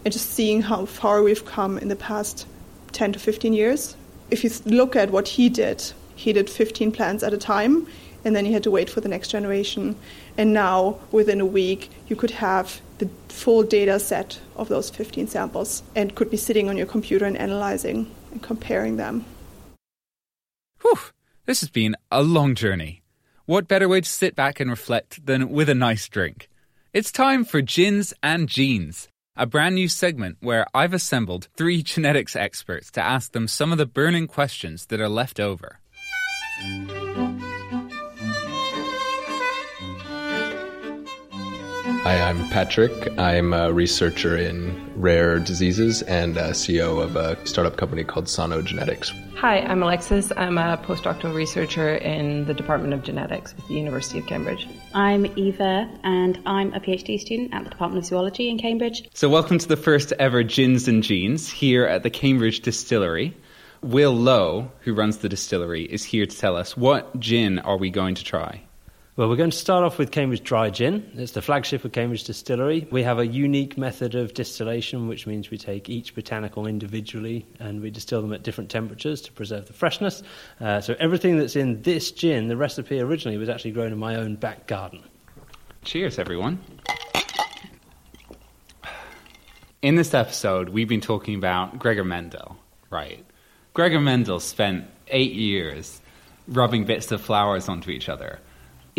and 0.04 0.12
just 0.12 0.32
seeing 0.32 0.64
how 0.64 0.86
far 0.88 1.22
we've 1.22 1.46
come 1.46 1.78
in 1.78 1.88
the 1.88 1.96
past 1.96 2.48
10 2.94 3.14
to 3.14 3.20
15 3.20 3.54
years. 3.54 3.96
If 4.32 4.44
you 4.44 4.50
look 4.66 4.96
at 4.96 5.12
what 5.12 5.28
he 5.28 5.50
did, 5.50 5.84
he 6.16 6.34
did 6.34 6.50
15 6.50 6.92
plants 6.92 7.22
at 7.22 7.32
a 7.32 7.38
time 7.38 7.86
and 8.24 8.36
then 8.36 8.46
you 8.46 8.54
had 8.54 8.64
to 8.64 8.72
wait 8.72 8.90
for 8.90 9.02
the 9.02 9.10
next 9.10 9.30
generation. 9.30 9.96
And 10.38 10.54
now, 10.54 11.00
within 11.12 11.42
a 11.42 11.46
week, 11.46 11.90
you 12.08 12.16
could 12.16 12.32
have 12.32 12.82
the 12.98 13.10
full 13.30 13.64
data 13.64 14.00
set 14.00 14.40
of 14.56 14.68
those 14.68 14.90
15 14.90 15.28
samples 15.28 15.84
and 15.96 16.16
could 16.16 16.30
be 16.30 16.38
sitting 16.38 16.70
on 16.70 16.78
your 16.78 16.88
computer 16.88 17.26
and 17.26 17.38
analyzing 17.38 18.12
and 18.32 18.42
comparing 18.42 18.98
them. 18.98 19.26
Whew. 20.82 21.00
This 21.46 21.62
has 21.62 21.70
been 21.70 21.96
a 22.12 22.22
long 22.22 22.54
journey. 22.54 23.02
What 23.46 23.68
better 23.68 23.90
way 23.90 24.02
to 24.02 24.10
sit 24.10 24.36
back 24.36 24.60
and 24.60 24.70
reflect 24.70 25.26
than 25.26 25.50
with 25.50 25.68
a 25.68 25.74
nice 25.74 26.08
drink? 26.08 26.48
It's 26.94 27.12
time 27.12 27.44
for 27.44 27.62
Gins 27.62 28.14
and 28.22 28.48
Genes, 28.48 29.08
a 29.36 29.48
brand 29.48 29.74
new 29.74 29.88
segment 29.88 30.38
where 30.42 30.68
I've 30.76 30.94
assembled 30.94 31.48
three 31.58 31.82
genetics 31.82 32.36
experts 32.36 32.92
to 32.92 33.02
ask 33.02 33.32
them 33.32 33.48
some 33.48 33.72
of 33.72 33.80
the 33.80 33.88
burning 33.88 34.28
questions 34.28 34.86
that 34.88 35.02
are 35.02 35.10
left 35.10 35.40
over. 35.40 35.80
Hi, 42.04 42.18
I'm 42.22 42.48
Patrick. 42.48 43.12
I'm 43.20 43.52
a 43.52 43.74
researcher 43.74 44.38
in 44.38 44.90
rare 44.96 45.38
diseases 45.38 46.02
and 46.04 46.38
CEO 46.38 47.04
of 47.04 47.18
a 47.18 47.46
startup 47.46 47.76
company 47.76 48.06
called 48.06 48.30
Sano 48.30 48.62
Genetics. 48.62 49.12
Hi, 49.36 49.60
I'm 49.60 49.84
Alexis. 49.84 50.32
I'm 50.38 50.58
a 50.58 50.78
postdoctoral 50.78 51.36
researcher 51.36 51.96
in 51.96 52.46
the 52.46 52.54
Department 52.54 52.94
of 52.94 53.04
Genetics 53.04 53.54
at 53.58 53.68
the 53.68 53.74
University 53.74 54.18
of 54.18 54.28
Cambridge. 54.28 54.66
I'm 54.94 55.26
Eva, 55.38 55.90
and 56.04 56.40
I'm 56.46 56.74
a 56.74 56.80
PhD 56.80 57.20
student 57.20 57.54
at 57.54 57.66
the 57.66 57.70
Department 57.70 58.02
of 58.02 58.08
Zoology 58.08 58.50
in 58.50 58.58
Cambridge. 58.58 59.04
So, 59.14 59.28
welcome 59.28 59.58
to 59.60 59.68
the 59.68 59.78
first 59.78 60.14
ever 60.14 60.42
Gins 60.42 60.88
and 60.88 61.04
Genes 61.04 61.52
here 61.52 61.86
at 61.86 62.04
the 62.04 62.10
Cambridge 62.10 62.62
Distillery. 62.62 63.36
Will 63.82 64.14
Lowe, 64.14 64.72
who 64.80 64.94
runs 64.94 65.18
the 65.18 65.28
distillery, 65.28 65.84
is 65.84 66.06
here 66.06 66.26
to 66.26 66.38
tell 66.38 66.56
us 66.56 66.78
what 66.78 67.20
gin 67.20 67.60
are 67.60 67.78
we 67.78 67.90
going 67.90 68.16
to 68.16 68.24
try? 68.24 68.64
Well, 69.20 69.28
we're 69.28 69.36
going 69.36 69.52
to 69.52 69.58
start 69.58 69.84
off 69.84 69.98
with 69.98 70.12
Cambridge 70.12 70.44
Dry 70.44 70.70
Gin. 70.70 71.12
It's 71.16 71.34
the 71.34 71.42
flagship 71.42 71.84
of 71.84 71.92
Cambridge 71.92 72.24
Distillery. 72.24 72.88
We 72.90 73.04
have 73.04 73.20
a 73.20 73.28
unique 73.28 73.78
method 73.78 74.16
of 74.16 74.34
distillation, 74.34 75.10
which 75.10 75.28
means 75.28 75.50
we 75.50 75.58
take 75.58 75.90
each 75.90 76.16
botanical 76.16 76.66
individually 76.66 77.46
and 77.60 77.82
we 77.82 77.92
distill 77.92 78.22
them 78.22 78.32
at 78.32 78.44
different 78.44 78.70
temperatures 78.70 79.20
to 79.24 79.34
preserve 79.34 79.68
the 79.68 79.74
freshness. 79.74 80.24
Uh, 80.62 80.80
so 80.80 80.96
everything 81.00 81.38
that's 81.38 81.58
in 81.58 81.82
this 81.82 82.12
gin, 82.12 82.48
the 82.48 82.56
recipe 82.56 83.02
originally 83.02 83.38
was 83.38 83.50
actually 83.50 83.72
grown 83.72 83.92
in 83.92 84.00
my 84.00 84.16
own 84.16 84.38
back 84.38 84.68
garden. 84.68 85.04
Cheers, 85.84 86.18
everyone. 86.18 86.62
In 89.82 89.96
this 89.96 90.14
episode, 90.14 90.70
we've 90.70 90.88
been 90.88 91.02
talking 91.02 91.36
about 91.36 91.78
Gregor 91.78 92.06
Mendel, 92.06 92.56
right? 92.90 93.26
Gregor 93.74 94.00
Mendel 94.00 94.40
spent 94.40 94.86
eight 95.10 95.34
years 95.34 96.00
rubbing 96.48 96.86
bits 96.86 97.12
of 97.12 97.20
flowers 97.20 97.68
onto 97.68 97.92
each 97.92 98.08
other 98.08 98.40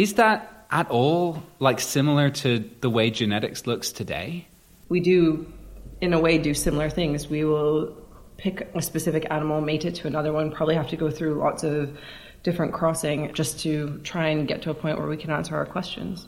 is 0.00 0.14
that 0.14 0.66
at 0.70 0.88
all 0.88 1.42
like 1.58 1.78
similar 1.78 2.30
to 2.30 2.64
the 2.80 2.88
way 2.88 3.10
genetics 3.10 3.66
looks 3.66 3.92
today? 3.92 4.46
We 4.88 5.00
do, 5.00 5.52
in 6.00 6.14
a 6.14 6.18
way, 6.18 6.38
do 6.38 6.54
similar 6.54 6.88
things. 6.88 7.28
We 7.28 7.44
will 7.44 7.94
pick 8.38 8.66
a 8.74 8.80
specific 8.80 9.26
animal, 9.30 9.60
mate 9.60 9.84
it 9.84 9.94
to 9.96 10.06
another 10.06 10.32
one, 10.32 10.52
probably 10.52 10.74
have 10.74 10.88
to 10.88 10.96
go 10.96 11.10
through 11.10 11.34
lots 11.34 11.64
of 11.64 11.98
different 12.42 12.72
crossing 12.72 13.34
just 13.34 13.60
to 13.60 14.00
try 14.02 14.28
and 14.28 14.48
get 14.48 14.62
to 14.62 14.70
a 14.70 14.74
point 14.74 14.96
where 14.98 15.06
we 15.06 15.18
can 15.18 15.30
answer 15.30 15.54
our 15.54 15.66
questions. 15.66 16.26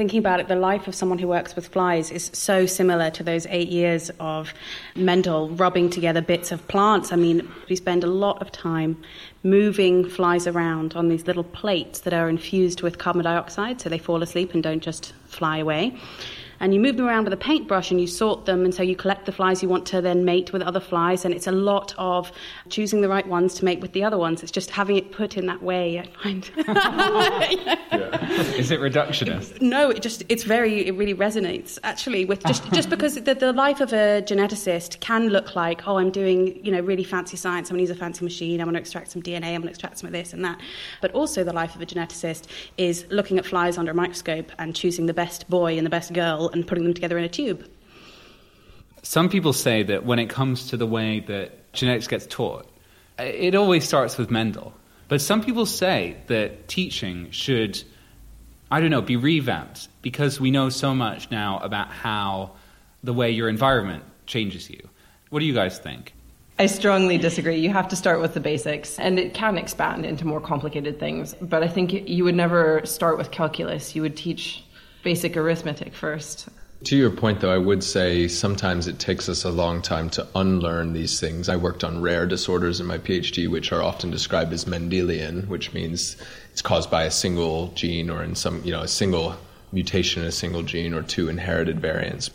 Thinking 0.00 0.18
about 0.18 0.40
it, 0.40 0.48
the 0.48 0.56
life 0.56 0.88
of 0.88 0.94
someone 0.94 1.18
who 1.18 1.28
works 1.28 1.54
with 1.54 1.68
flies 1.68 2.10
is 2.10 2.30
so 2.32 2.64
similar 2.64 3.10
to 3.10 3.22
those 3.22 3.46
eight 3.50 3.68
years 3.68 4.10
of 4.18 4.54
Mendel 4.96 5.50
rubbing 5.50 5.90
together 5.90 6.22
bits 6.22 6.52
of 6.52 6.66
plants. 6.68 7.12
I 7.12 7.16
mean, 7.16 7.46
we 7.68 7.76
spend 7.76 8.02
a 8.02 8.06
lot 8.06 8.40
of 8.40 8.50
time 8.50 8.96
moving 9.42 10.08
flies 10.08 10.46
around 10.46 10.94
on 10.94 11.08
these 11.08 11.26
little 11.26 11.44
plates 11.44 12.00
that 12.00 12.14
are 12.14 12.30
infused 12.30 12.80
with 12.80 12.96
carbon 12.96 13.24
dioxide 13.24 13.78
so 13.78 13.90
they 13.90 13.98
fall 13.98 14.22
asleep 14.22 14.54
and 14.54 14.62
don't 14.62 14.82
just 14.82 15.12
fly 15.26 15.58
away 15.58 15.94
and 16.60 16.72
you 16.74 16.80
move 16.80 16.96
them 16.96 17.06
around 17.06 17.24
with 17.24 17.32
a 17.32 17.38
paintbrush 17.38 17.90
and 17.90 18.00
you 18.00 18.06
sort 18.06 18.46
them, 18.46 18.64
and 18.64 18.74
so 18.74 18.82
you 18.82 18.94
collect 18.94 19.26
the 19.26 19.32
flies 19.32 19.62
you 19.62 19.68
want 19.68 19.86
to 19.86 20.00
then 20.00 20.24
mate 20.24 20.52
with 20.52 20.62
other 20.62 20.80
flies, 20.80 21.24
and 21.24 21.34
it's 21.34 21.46
a 21.46 21.52
lot 21.52 21.94
of 21.98 22.30
choosing 22.68 23.00
the 23.00 23.08
right 23.08 23.26
ones 23.26 23.54
to 23.54 23.64
mate 23.64 23.80
with 23.80 23.92
the 23.92 24.04
other 24.04 24.18
ones. 24.18 24.42
It's 24.42 24.52
just 24.52 24.70
having 24.70 24.96
it 24.96 25.12
put 25.12 25.36
in 25.36 25.46
that 25.46 25.62
way, 25.62 25.98
I 25.98 26.06
find. 26.22 26.50
Is 28.56 28.70
it 28.70 28.80
reductionist? 28.80 29.60
No, 29.60 29.90
it 29.90 30.02
just 30.02 30.22
it's 30.28 30.44
very 30.44 30.86
it 30.86 30.94
really 30.94 31.14
resonates 31.14 31.78
actually 31.82 32.24
with 32.24 32.44
just 32.44 32.70
just 32.72 32.90
because 32.90 33.14
the, 33.14 33.34
the 33.34 33.52
life 33.52 33.80
of 33.80 33.92
a 33.92 34.22
geneticist 34.22 35.00
can 35.00 35.28
look 35.28 35.56
like 35.56 35.86
oh 35.86 35.98
I'm 35.98 36.10
doing 36.10 36.64
you 36.64 36.70
know 36.70 36.80
really 36.80 37.04
fancy 37.04 37.36
science 37.36 37.70
I'm 37.70 37.76
going 37.76 37.86
to 37.86 37.90
use 37.90 37.96
a 37.96 37.98
fancy 37.98 38.24
machine 38.24 38.60
I'm 38.60 38.66
going 38.66 38.74
to 38.74 38.80
extract 38.80 39.10
some 39.10 39.22
DNA 39.22 39.54
I'm 39.54 39.62
going 39.62 39.62
to 39.62 39.70
extract 39.70 39.98
some 39.98 40.06
of 40.06 40.12
this 40.12 40.32
and 40.32 40.44
that 40.44 40.60
but 41.00 41.12
also 41.12 41.44
the 41.44 41.52
life 41.52 41.74
of 41.74 41.80
a 41.80 41.86
geneticist 41.86 42.46
is 42.76 43.06
looking 43.10 43.38
at 43.38 43.46
flies 43.46 43.78
under 43.78 43.92
a 43.92 43.94
microscope 43.94 44.52
and 44.58 44.74
choosing 44.74 45.06
the 45.06 45.14
best 45.14 45.48
boy 45.48 45.76
and 45.76 45.86
the 45.86 45.90
best 45.90 46.12
girl 46.12 46.49
and 46.52 46.66
putting 46.66 46.84
them 46.84 46.94
together 46.94 47.18
in 47.18 47.24
a 47.24 47.28
tube. 47.28 47.68
Some 49.02 49.28
people 49.28 49.52
say 49.52 49.82
that 49.84 50.04
when 50.04 50.18
it 50.18 50.28
comes 50.28 50.68
to 50.68 50.76
the 50.76 50.86
way 50.86 51.20
that 51.20 51.72
genetics 51.72 52.06
gets 52.06 52.26
taught, 52.26 52.66
it 53.18 53.54
always 53.54 53.86
starts 53.86 54.18
with 54.18 54.30
Mendel. 54.30 54.74
But 55.08 55.20
some 55.20 55.42
people 55.42 55.66
say 55.66 56.16
that 56.28 56.68
teaching 56.68 57.30
should, 57.30 57.82
I 58.70 58.80
don't 58.80 58.90
know, 58.90 59.02
be 59.02 59.16
revamped 59.16 59.88
because 60.02 60.40
we 60.40 60.50
know 60.50 60.68
so 60.68 60.94
much 60.94 61.30
now 61.30 61.58
about 61.58 61.88
how 61.88 62.52
the 63.02 63.12
way 63.12 63.30
your 63.30 63.48
environment 63.48 64.04
changes 64.26 64.70
you. 64.70 64.88
What 65.30 65.40
do 65.40 65.46
you 65.46 65.54
guys 65.54 65.78
think? 65.78 66.12
I 66.58 66.66
strongly 66.66 67.16
disagree. 67.16 67.56
You 67.56 67.70
have 67.70 67.88
to 67.88 67.96
start 67.96 68.20
with 68.20 68.34
the 68.34 68.40
basics, 68.40 68.98
and 68.98 69.18
it 69.18 69.32
can 69.32 69.56
expand 69.56 70.04
into 70.04 70.26
more 70.26 70.42
complicated 70.42 71.00
things. 71.00 71.34
But 71.40 71.62
I 71.62 71.68
think 71.68 71.92
you 72.06 72.24
would 72.24 72.34
never 72.34 72.84
start 72.84 73.16
with 73.16 73.30
calculus. 73.30 73.96
You 73.96 74.02
would 74.02 74.14
teach 74.14 74.62
basic 75.02 75.36
arithmetic 75.36 75.94
first. 75.94 76.48
To 76.84 76.96
your 76.96 77.10
point, 77.10 77.40
though, 77.40 77.52
I 77.52 77.58
would 77.58 77.84
say 77.84 78.26
sometimes 78.26 78.86
it 78.86 78.98
takes 78.98 79.28
us 79.28 79.44
a 79.44 79.50
long 79.50 79.82
time 79.82 80.08
to 80.10 80.26
unlearn 80.34 80.94
these 80.94 81.20
things. 81.20 81.50
I 81.50 81.56
worked 81.56 81.84
on 81.84 82.00
rare 82.00 82.24
disorders 82.24 82.80
in 82.80 82.86
my 82.86 82.96
PhD, 82.96 83.50
which 83.50 83.70
are 83.70 83.82
often 83.82 84.10
described 84.10 84.52
as 84.54 84.64
Mendelian, 84.64 85.46
which 85.48 85.74
means 85.74 86.16
it's 86.52 86.62
caused 86.62 86.90
by 86.90 87.04
a 87.04 87.10
single 87.10 87.68
gene 87.74 88.08
or 88.08 88.22
in 88.22 88.34
some, 88.34 88.64
you 88.64 88.72
know, 88.72 88.80
a 88.80 88.88
single 88.88 89.36
mutation 89.72 90.22
in 90.22 90.28
a 90.28 90.32
single 90.32 90.62
gene 90.62 90.94
or 90.94 91.02
two 91.02 91.28
inherited 91.28 91.80
variants. 91.80 92.30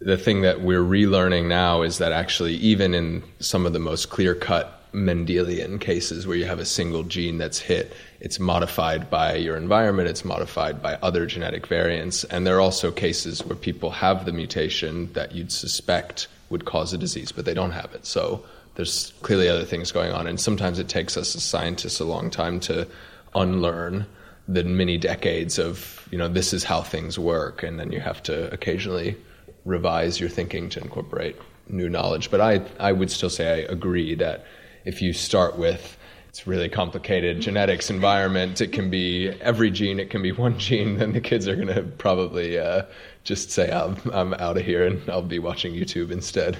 The 0.00 0.16
thing 0.16 0.40
that 0.42 0.62
we're 0.62 0.80
relearning 0.80 1.46
now 1.46 1.82
is 1.82 1.98
that 1.98 2.10
actually, 2.10 2.54
even 2.54 2.94
in 2.94 3.22
some 3.38 3.66
of 3.66 3.74
the 3.74 3.78
most 3.78 4.08
clear 4.08 4.34
cut 4.34 4.79
Mendelian 4.92 5.80
cases 5.80 6.26
where 6.26 6.36
you 6.36 6.46
have 6.46 6.58
a 6.58 6.64
single 6.64 7.02
gene 7.04 7.38
that's 7.38 7.58
hit, 7.58 7.92
it's 8.20 8.40
modified 8.40 9.08
by 9.10 9.34
your 9.34 9.56
environment, 9.56 10.08
it's 10.08 10.24
modified 10.24 10.82
by 10.82 10.94
other 10.96 11.26
genetic 11.26 11.66
variants. 11.66 12.24
And 12.24 12.46
there 12.46 12.56
are 12.56 12.60
also 12.60 12.90
cases 12.90 13.44
where 13.44 13.56
people 13.56 13.90
have 13.90 14.24
the 14.24 14.32
mutation 14.32 15.12
that 15.12 15.32
you'd 15.32 15.52
suspect 15.52 16.28
would 16.50 16.64
cause 16.64 16.92
a 16.92 16.98
disease, 16.98 17.32
but 17.32 17.44
they 17.44 17.54
don't 17.54 17.70
have 17.70 17.94
it. 17.94 18.04
So 18.04 18.44
there's 18.74 19.12
clearly 19.22 19.48
other 19.48 19.64
things 19.64 19.92
going 19.92 20.12
on. 20.12 20.26
And 20.26 20.40
sometimes 20.40 20.78
it 20.78 20.88
takes 20.88 21.16
us 21.16 21.34
as 21.36 21.44
scientists 21.44 22.00
a 22.00 22.04
long 22.04 22.30
time 22.30 22.60
to 22.60 22.86
unlearn 23.34 24.06
the 24.48 24.64
many 24.64 24.98
decades 24.98 25.58
of, 25.58 26.08
you 26.10 26.18
know, 26.18 26.28
this 26.28 26.52
is 26.52 26.64
how 26.64 26.82
things 26.82 27.18
work. 27.18 27.62
And 27.62 27.78
then 27.78 27.92
you 27.92 28.00
have 28.00 28.22
to 28.24 28.52
occasionally 28.52 29.16
revise 29.64 30.18
your 30.18 30.28
thinking 30.28 30.68
to 30.70 30.80
incorporate 30.80 31.36
new 31.68 31.88
knowledge. 31.88 32.30
But 32.30 32.40
I, 32.40 32.62
I 32.80 32.92
would 32.92 33.10
still 33.10 33.30
say 33.30 33.52
I 33.52 33.72
agree 33.72 34.14
that 34.16 34.44
if 34.84 35.02
you 35.02 35.12
start 35.12 35.56
with 35.56 35.96
it's 36.30 36.46
really 36.46 36.68
complicated 36.68 37.40
genetics 37.40 37.90
environment. 37.90 38.60
It 38.60 38.68
can 38.72 38.88
be 38.88 39.30
every 39.40 39.68
gene. 39.68 39.98
It 39.98 40.10
can 40.10 40.22
be 40.22 40.30
one 40.30 40.56
gene. 40.60 40.96
Then 40.98 41.12
the 41.12 41.20
kids 41.20 41.48
are 41.48 41.56
going 41.56 41.74
to 41.74 41.82
probably 41.82 42.56
uh, 42.56 42.84
just 43.24 43.50
say, 43.50 43.68
I'm, 43.68 43.96
I'm 44.12 44.34
out 44.34 44.56
of 44.56 44.64
here 44.64 44.86
and 44.86 45.02
I'll 45.10 45.22
be 45.22 45.40
watching 45.40 45.74
YouTube 45.74 46.12
instead. 46.12 46.56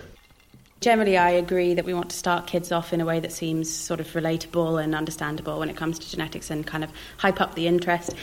Generally, 0.80 1.18
I 1.18 1.32
agree 1.32 1.74
that 1.74 1.84
we 1.84 1.92
want 1.92 2.08
to 2.08 2.16
start 2.16 2.46
kids 2.46 2.72
off 2.72 2.94
in 2.94 3.02
a 3.02 3.04
way 3.04 3.20
that 3.20 3.32
seems 3.32 3.70
sort 3.70 4.00
of 4.00 4.06
relatable 4.14 4.82
and 4.82 4.94
understandable 4.94 5.58
when 5.58 5.68
it 5.68 5.76
comes 5.76 5.98
to 5.98 6.10
genetics 6.10 6.48
and 6.48 6.66
kind 6.66 6.82
of 6.82 6.90
hype 7.18 7.38
up 7.38 7.54
the 7.54 7.66
interest. 7.66 8.14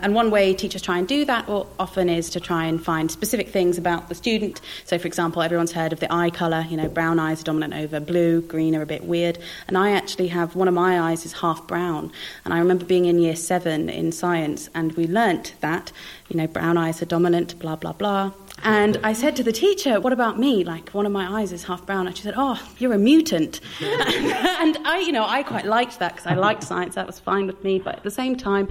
And 0.00 0.14
one 0.14 0.30
way 0.30 0.54
teachers 0.54 0.80
try 0.80 0.96
and 0.96 1.06
do 1.06 1.26
that 1.26 1.46
often 1.46 2.08
is 2.08 2.30
to 2.30 2.40
try 2.40 2.64
and 2.64 2.82
find 2.82 3.10
specific 3.10 3.50
things 3.50 3.76
about 3.76 4.08
the 4.08 4.14
student. 4.14 4.62
So, 4.86 4.98
for 4.98 5.06
example, 5.06 5.42
everyone's 5.42 5.72
heard 5.72 5.92
of 5.92 6.00
the 6.00 6.10
eye 6.10 6.30
colour, 6.30 6.64
you 6.70 6.78
know, 6.78 6.88
brown 6.88 7.18
eyes 7.18 7.42
are 7.42 7.44
dominant 7.44 7.74
over 7.74 8.00
blue, 8.00 8.40
green 8.40 8.74
are 8.74 8.82
a 8.82 8.86
bit 8.86 9.04
weird. 9.04 9.38
And 9.68 9.76
I 9.76 9.90
actually 9.90 10.28
have 10.28 10.56
one 10.56 10.68
of 10.68 10.74
my 10.74 10.98
eyes 10.98 11.26
is 11.26 11.34
half 11.34 11.66
brown. 11.66 12.10
And 12.46 12.54
I 12.54 12.60
remember 12.60 12.86
being 12.86 13.04
in 13.04 13.18
year 13.18 13.36
seven 13.36 13.90
in 13.90 14.10
science 14.10 14.70
and 14.74 14.92
we 14.92 15.06
learnt 15.06 15.54
that, 15.60 15.92
you 16.30 16.38
know, 16.38 16.46
brown 16.46 16.78
eyes 16.78 17.02
are 17.02 17.06
dominant, 17.06 17.58
blah, 17.58 17.76
blah, 17.76 17.92
blah. 17.92 18.32
And 18.62 18.98
I 19.04 19.12
said 19.12 19.36
to 19.36 19.42
the 19.42 19.52
teacher, 19.52 20.00
What 20.00 20.12
about 20.12 20.38
me? 20.38 20.64
Like, 20.64 20.90
one 20.90 21.06
of 21.06 21.12
my 21.12 21.40
eyes 21.40 21.52
is 21.52 21.64
half 21.64 21.84
brown. 21.86 22.06
And 22.06 22.16
she 22.16 22.22
said, 22.22 22.34
Oh, 22.36 22.60
you're 22.78 22.92
a 22.92 22.98
mutant. 22.98 23.60
and 23.80 24.78
I, 24.84 25.02
you 25.04 25.12
know, 25.12 25.26
I 25.26 25.42
quite 25.42 25.66
liked 25.66 25.98
that 25.98 26.16
because 26.16 26.26
I 26.26 26.34
liked 26.34 26.62
science. 26.64 26.94
That 26.94 27.06
was 27.06 27.18
fine 27.18 27.46
with 27.46 27.62
me. 27.62 27.78
But 27.78 27.96
at 27.96 28.02
the 28.02 28.10
same 28.10 28.36
time, 28.36 28.68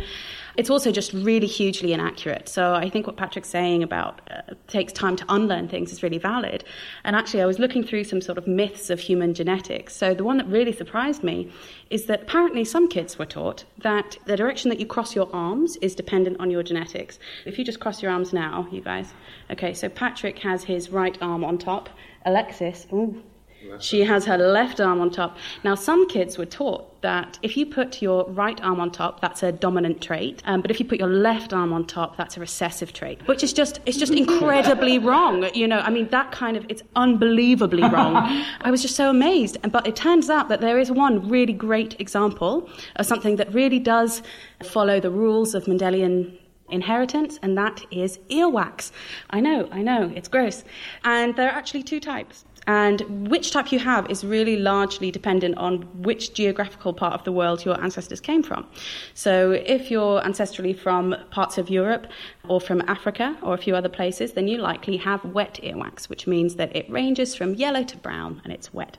it's 0.57 0.69
also 0.69 0.91
just 0.91 1.11
really 1.13 1.47
hugely 1.47 1.93
inaccurate. 1.93 2.47
So 2.47 2.73
I 2.73 2.89
think 2.89 3.07
what 3.07 3.17
Patrick's 3.17 3.49
saying 3.49 3.83
about 3.83 4.21
uh, 4.31 4.53
takes 4.67 4.93
time 4.93 5.15
to 5.17 5.25
unlearn 5.29 5.67
things 5.67 5.91
is 5.91 6.01
really 6.01 6.17
valid. 6.17 6.63
And 7.03 7.15
actually, 7.15 7.41
I 7.41 7.45
was 7.45 7.59
looking 7.59 7.83
through 7.83 8.05
some 8.05 8.21
sort 8.21 8.37
of 8.37 8.47
myths 8.47 8.89
of 8.89 8.99
human 8.99 9.33
genetics. 9.33 9.95
So 9.95 10.13
the 10.13 10.23
one 10.23 10.37
that 10.37 10.47
really 10.47 10.71
surprised 10.71 11.23
me 11.23 11.51
is 11.89 12.05
that 12.05 12.23
apparently 12.23 12.63
some 12.63 12.87
kids 12.87 13.17
were 13.17 13.25
taught 13.25 13.65
that 13.79 14.17
the 14.25 14.37
direction 14.37 14.69
that 14.69 14.79
you 14.79 14.85
cross 14.85 15.15
your 15.15 15.29
arms 15.33 15.77
is 15.77 15.95
dependent 15.95 16.39
on 16.39 16.49
your 16.49 16.63
genetics. 16.63 17.19
If 17.45 17.59
you 17.59 17.65
just 17.65 17.79
cross 17.79 18.01
your 18.01 18.11
arms 18.11 18.33
now, 18.33 18.67
you 18.71 18.81
guys. 18.81 19.13
Okay, 19.51 19.73
so 19.73 19.89
Patrick 19.89 20.39
has 20.39 20.63
his 20.63 20.89
right 20.89 21.17
arm 21.21 21.43
on 21.43 21.57
top. 21.57 21.89
Alexis, 22.25 22.87
ooh, 22.91 23.21
she 23.79 24.03
has 24.03 24.25
her 24.25 24.37
left 24.37 24.79
arm 24.79 25.01
on 25.01 25.11
top. 25.11 25.37
Now, 25.63 25.75
some 25.75 26.07
kids 26.07 26.37
were 26.37 26.45
taught 26.45 27.01
that 27.01 27.37
if 27.43 27.55
you 27.55 27.65
put 27.65 28.01
your 28.01 28.25
right 28.29 28.59
arm 28.61 28.79
on 28.79 28.91
top, 28.91 29.21
that's 29.21 29.43
a 29.43 29.51
dominant 29.51 30.01
trait. 30.01 30.41
Um, 30.45 30.61
but 30.61 30.71
if 30.71 30.79
you 30.79 30.85
put 30.85 30.99
your 30.99 31.09
left 31.09 31.53
arm 31.53 31.71
on 31.71 31.85
top, 31.85 32.17
that's 32.17 32.37
a 32.37 32.39
recessive 32.39 32.93
trait, 32.93 33.25
which 33.27 33.43
is 33.43 33.53
just 33.53 33.79
it's 33.85 33.97
just 33.97 34.13
incredibly 34.13 34.97
wrong. 35.09 35.47
You 35.53 35.67
know, 35.67 35.79
I 35.79 35.89
mean, 35.89 36.07
that 36.09 36.31
kind 36.31 36.57
of 36.57 36.65
it's 36.69 36.83
unbelievably 36.95 37.83
wrong. 37.93 38.15
I 38.61 38.71
was 38.71 38.81
just 38.81 38.95
so 38.95 39.09
amazed. 39.09 39.57
But 39.71 39.87
it 39.87 39.95
turns 39.95 40.29
out 40.29 40.49
that 40.49 40.61
there 40.61 40.79
is 40.79 40.91
one 40.91 41.29
really 41.29 41.53
great 41.53 41.99
example 41.99 42.69
of 42.95 43.05
something 43.05 43.35
that 43.35 43.53
really 43.53 43.79
does 43.79 44.21
follow 44.63 44.99
the 44.99 45.11
rules 45.11 45.53
of 45.53 45.65
Mendelian 45.65 46.37
inheritance, 46.69 47.39
and 47.41 47.57
that 47.57 47.83
is 47.91 48.17
earwax. 48.29 48.91
I 49.29 49.39
know, 49.39 49.67
I 49.71 49.81
know, 49.81 50.11
it's 50.15 50.27
gross. 50.27 50.63
And 51.03 51.35
there 51.35 51.49
are 51.49 51.55
actually 51.55 51.83
two 51.83 51.99
types. 51.99 52.45
And 52.67 53.29
which 53.29 53.51
type 53.51 53.71
you 53.71 53.79
have 53.79 54.09
is 54.09 54.23
really 54.23 54.57
largely 54.57 55.11
dependent 55.11 55.57
on 55.57 55.83
which 56.01 56.33
geographical 56.33 56.93
part 56.93 57.13
of 57.13 57.23
the 57.23 57.31
world 57.31 57.63
your 57.63 57.79
ancestors 57.81 58.19
came 58.19 58.41
from. 58.41 58.65
So, 59.13 59.51
if 59.51 59.91
you're 59.91 60.21
ancestrally 60.21 60.77
from 60.77 61.15
parts 61.31 61.57
of 61.57 61.69
Europe 61.69 62.07
or 62.47 62.59
from 62.59 62.81
Africa 62.87 63.37
or 63.43 63.53
a 63.53 63.57
few 63.57 63.75
other 63.75 63.89
places, 63.89 64.33
then 64.33 64.47
you 64.47 64.57
likely 64.57 64.97
have 64.97 65.23
wet 65.25 65.59
earwax, 65.63 66.09
which 66.09 66.25
means 66.25 66.55
that 66.55 66.75
it 66.75 66.89
ranges 66.89 67.35
from 67.35 67.53
yellow 67.53 67.83
to 67.83 67.97
brown 67.97 68.41
and 68.43 68.51
it's 68.51 68.73
wet. 68.73 68.97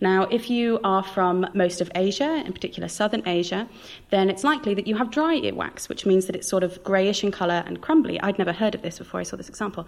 Now, 0.00 0.24
if 0.24 0.48
you 0.48 0.78
are 0.84 1.02
from 1.02 1.46
most 1.54 1.80
of 1.80 1.90
Asia, 1.94 2.42
in 2.46 2.52
particular 2.52 2.88
southern 2.88 3.26
Asia, 3.26 3.68
then 4.10 4.30
it's 4.30 4.44
likely 4.44 4.74
that 4.74 4.86
you 4.86 4.96
have 4.96 5.10
dry 5.10 5.40
earwax, 5.40 5.88
which 5.88 6.06
means 6.06 6.26
that 6.26 6.36
it's 6.36 6.48
sort 6.48 6.62
of 6.62 6.82
greyish 6.84 7.24
in 7.24 7.32
colour 7.32 7.64
and 7.66 7.80
crumbly. 7.80 8.20
I'd 8.20 8.38
never 8.38 8.52
heard 8.52 8.74
of 8.74 8.82
this 8.82 8.98
before 8.98 9.20
I 9.20 9.24
saw 9.24 9.36
this 9.36 9.48
example. 9.48 9.86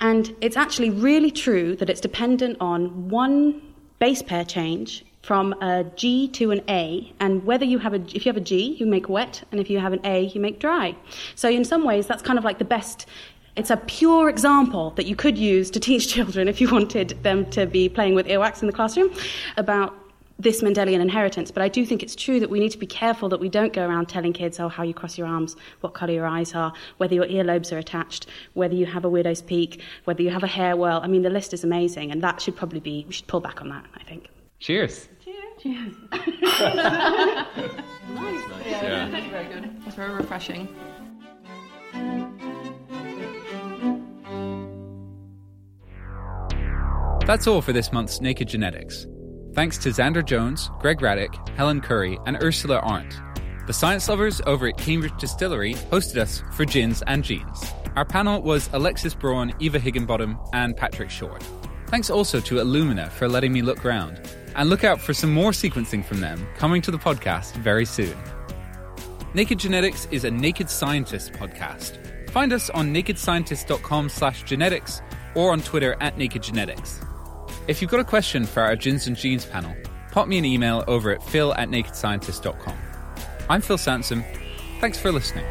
And 0.00 0.34
it's 0.40 0.56
actually 0.56 0.90
really 0.90 1.30
true 1.30 1.76
that 1.76 1.90
it's 1.90 2.00
dependent 2.00 2.56
on 2.60 3.10
one 3.10 3.60
base 3.98 4.22
pair 4.22 4.44
change 4.44 5.04
from 5.22 5.52
a 5.62 5.84
G 5.94 6.26
to 6.28 6.50
an 6.50 6.62
A, 6.68 7.12
and 7.20 7.44
whether 7.44 7.64
you 7.64 7.78
have 7.78 7.94
a, 7.94 8.00
if 8.12 8.26
you 8.26 8.30
have 8.32 8.36
a 8.36 8.40
G, 8.40 8.76
you 8.80 8.86
make 8.86 9.08
wet, 9.08 9.44
and 9.52 9.60
if 9.60 9.70
you 9.70 9.78
have 9.78 9.92
an 9.92 10.00
A, 10.04 10.24
you 10.26 10.40
make 10.40 10.58
dry. 10.58 10.96
So 11.36 11.48
in 11.48 11.64
some 11.64 11.84
ways, 11.84 12.08
that's 12.08 12.22
kind 12.22 12.38
of 12.38 12.44
like 12.44 12.58
the 12.58 12.64
best 12.64 13.06
it's 13.56 13.70
a 13.70 13.76
pure 13.76 14.28
example 14.28 14.90
that 14.92 15.06
you 15.06 15.16
could 15.16 15.36
use 15.36 15.70
to 15.70 15.80
teach 15.80 16.08
children 16.14 16.48
if 16.48 16.60
you 16.60 16.70
wanted 16.70 17.10
them 17.22 17.48
to 17.50 17.66
be 17.66 17.88
playing 17.88 18.14
with 18.14 18.26
earwax 18.26 18.60
in 18.62 18.66
the 18.66 18.72
classroom 18.72 19.12
about 19.56 19.94
this 20.38 20.62
Mendelian 20.62 21.00
inheritance. 21.00 21.50
But 21.50 21.62
I 21.62 21.68
do 21.68 21.86
think 21.86 22.02
it's 22.02 22.16
true 22.16 22.40
that 22.40 22.50
we 22.50 22.58
need 22.58 22.70
to 22.70 22.78
be 22.78 22.86
careful 22.86 23.28
that 23.28 23.38
we 23.38 23.48
don't 23.48 23.72
go 23.72 23.86
around 23.86 24.08
telling 24.08 24.32
kids, 24.32 24.58
oh, 24.58 24.68
how 24.68 24.82
you 24.82 24.94
cross 24.94 25.16
your 25.16 25.26
arms, 25.26 25.56
what 25.82 25.94
colour 25.94 26.12
your 26.12 26.26
eyes 26.26 26.54
are, 26.54 26.72
whether 26.96 27.14
your 27.14 27.26
earlobes 27.26 27.72
are 27.72 27.78
attached, 27.78 28.26
whether 28.54 28.74
you 28.74 28.86
have 28.86 29.04
a 29.04 29.08
widow's 29.08 29.42
peak, 29.42 29.80
whether 30.04 30.22
you 30.22 30.30
have 30.30 30.42
a 30.42 30.48
hair 30.48 30.76
whirl. 30.76 31.00
I 31.02 31.06
mean, 31.06 31.22
the 31.22 31.30
list 31.30 31.54
is 31.54 31.62
amazing, 31.62 32.10
and 32.10 32.22
that 32.22 32.40
should 32.40 32.56
probably 32.56 32.80
be, 32.80 33.04
we 33.06 33.12
should 33.12 33.28
pull 33.28 33.40
back 33.40 33.60
on 33.60 33.68
that, 33.68 33.84
I 33.94 34.02
think. 34.04 34.28
Cheers. 34.58 35.08
Cheers. 35.24 35.36
Cheers. 35.60 35.94
nice. 36.12 36.32
Yeah. 38.66 39.08
Very 39.30 39.46
good. 39.46 39.70
It's 39.86 39.94
very 39.94 40.12
refreshing. 40.12 40.68
That's 47.26 47.46
all 47.46 47.62
for 47.62 47.72
this 47.72 47.92
month's 47.92 48.20
Naked 48.20 48.48
Genetics. 48.48 49.06
Thanks 49.54 49.78
to 49.78 49.90
Xander 49.90 50.24
Jones, 50.24 50.70
Greg 50.80 50.98
Radick, 50.98 51.48
Helen 51.50 51.80
Curry, 51.80 52.18
and 52.26 52.42
Ursula 52.42 52.78
Arndt. 52.80 53.20
The 53.66 53.72
science 53.72 54.08
lovers 54.08 54.40
over 54.44 54.66
at 54.66 54.76
Cambridge 54.76 55.16
Distillery 55.18 55.74
hosted 55.74 56.16
us 56.16 56.42
for 56.52 56.64
Gins 56.64 57.00
and 57.06 57.22
Genes. 57.22 57.64
Our 57.94 58.04
panel 58.04 58.42
was 58.42 58.68
Alexis 58.72 59.14
Braun, 59.14 59.52
Eva 59.60 59.78
Higginbottom, 59.78 60.36
and 60.52 60.76
Patrick 60.76 61.10
Short. 61.10 61.44
Thanks 61.86 62.10
also 62.10 62.40
to 62.40 62.56
Illumina 62.56 63.08
for 63.10 63.28
letting 63.28 63.52
me 63.52 63.62
look 63.62 63.84
round. 63.84 64.20
And 64.56 64.68
look 64.68 64.82
out 64.82 65.00
for 65.00 65.14
some 65.14 65.32
more 65.32 65.52
sequencing 65.52 66.04
from 66.04 66.20
them 66.20 66.44
coming 66.56 66.82
to 66.82 66.90
the 66.90 66.98
podcast 66.98 67.54
very 67.56 67.84
soon. 67.84 68.16
Naked 69.32 69.60
Genetics 69.60 70.08
is 70.10 70.24
a 70.24 70.30
Naked 70.30 70.68
Scientist 70.68 71.32
podcast. 71.34 71.98
Find 72.30 72.52
us 72.52 72.68
on 72.70 72.92
nakedscientist.com 72.92 74.08
slash 74.08 74.42
genetics 74.42 75.00
or 75.34 75.52
on 75.52 75.60
Twitter 75.60 75.96
at 76.00 76.18
Naked 76.18 76.42
Genetics. 76.42 77.00
If 77.68 77.80
you've 77.80 77.90
got 77.90 78.00
a 78.00 78.04
question 78.04 78.44
for 78.44 78.60
our 78.62 78.74
Gins 78.74 79.06
and 79.06 79.16
Genes 79.16 79.46
panel, 79.46 79.74
pop 80.10 80.26
me 80.26 80.36
an 80.36 80.44
email 80.44 80.82
over 80.88 81.12
at 81.12 81.22
phil 81.22 81.54
at 81.54 81.68
nakedscientist.com. 81.68 82.76
I'm 83.48 83.60
Phil 83.60 83.78
Sansom. 83.78 84.24
Thanks 84.80 84.98
for 84.98 85.12
listening. 85.12 85.44